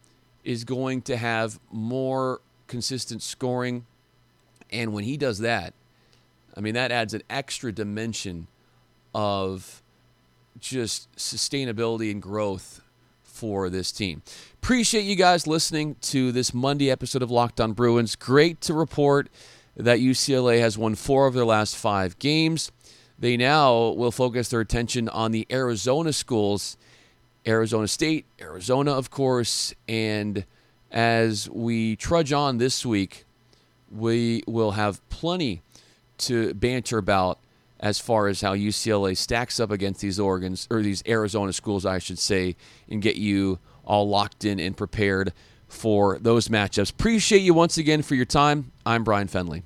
is 0.43 0.63
going 0.63 1.02
to 1.04 1.17
have 1.17 1.60
more 1.71 2.41
consistent 2.67 3.21
scoring 3.21 3.86
and 4.73 4.91
when 4.91 5.04
he 5.04 5.15
does 5.15 5.38
that, 5.39 5.73
I 6.58 6.60
mean 6.60 6.73
that 6.73 6.91
adds 6.91 7.13
an 7.13 7.21
extra 7.30 7.71
dimension 7.71 8.47
of 9.13 9.82
just 10.60 11.15
sustainability 11.15 12.12
and 12.12 12.21
growth 12.21 12.82
for 13.21 13.69
this 13.69 13.91
team. 13.91 14.23
Appreciate 14.56 15.04
you 15.04 15.15
guys 15.15 15.45
listening 15.45 15.95
to 16.02 16.32
this 16.32 16.54
Monday 16.54 16.89
episode 16.89 17.21
of 17.21 17.30
Locked 17.30 17.62
On 17.62 17.73
Bruins. 17.73 18.15
Great 18.15 18.62
to 18.62 18.73
report 18.73 19.30
that 19.78 19.99
UCLA 19.99 20.60
has 20.60 20.78
won 20.78 20.95
four 20.95 21.28
of 21.28 21.34
their 21.34 21.45
last 21.45 21.76
five 21.76 22.17
games. 22.17 22.71
They 23.23 23.38
now 23.38 23.91
will 23.91 24.12
focus 24.12 24.49
their 24.49 24.59
attention 24.59 25.07
on 25.07 25.31
the 25.31 25.47
Arizona 25.49 26.12
schools, 26.12 26.75
Arizona 27.47 27.88
State, 27.88 28.25
Arizona, 28.41 28.91
of 28.91 29.12
course, 29.12 29.73
and 29.88 30.43
as 30.91 31.49
we 31.49 31.95
trudge 31.95 32.33
on 32.33 32.57
this 32.57 32.86
week, 32.86 33.23
we 33.89 34.43
will 34.45 34.71
have 34.71 34.99
plenty 35.07 35.62
to 36.17 36.53
banter 36.53 36.97
about 36.97 37.39
as 37.79 37.97
far 37.97 38.27
as 38.27 38.41
how 38.41 38.55
UCLA 38.55 39.15
stacks 39.15 39.57
up 39.57 39.71
against 39.71 40.01
these 40.01 40.19
Oregon's 40.19 40.67
or 40.69 40.81
these 40.81 41.01
Arizona 41.07 41.53
schools, 41.53 41.86
I 41.86 41.99
should 41.99 42.19
say, 42.19 42.57
and 42.89 43.01
get 43.01 43.15
you 43.15 43.57
all 43.86 44.05
locked 44.05 44.43
in 44.43 44.59
and 44.59 44.75
prepared 44.75 45.31
for 45.69 46.19
those 46.19 46.49
matchups. 46.49 46.91
Appreciate 46.91 47.39
you 47.39 47.53
once 47.53 47.77
again 47.77 48.01
for 48.01 48.15
your 48.15 48.25
time. 48.25 48.73
I'm 48.86 49.05
Bryan 49.05 49.29
Fenley. 49.29 49.63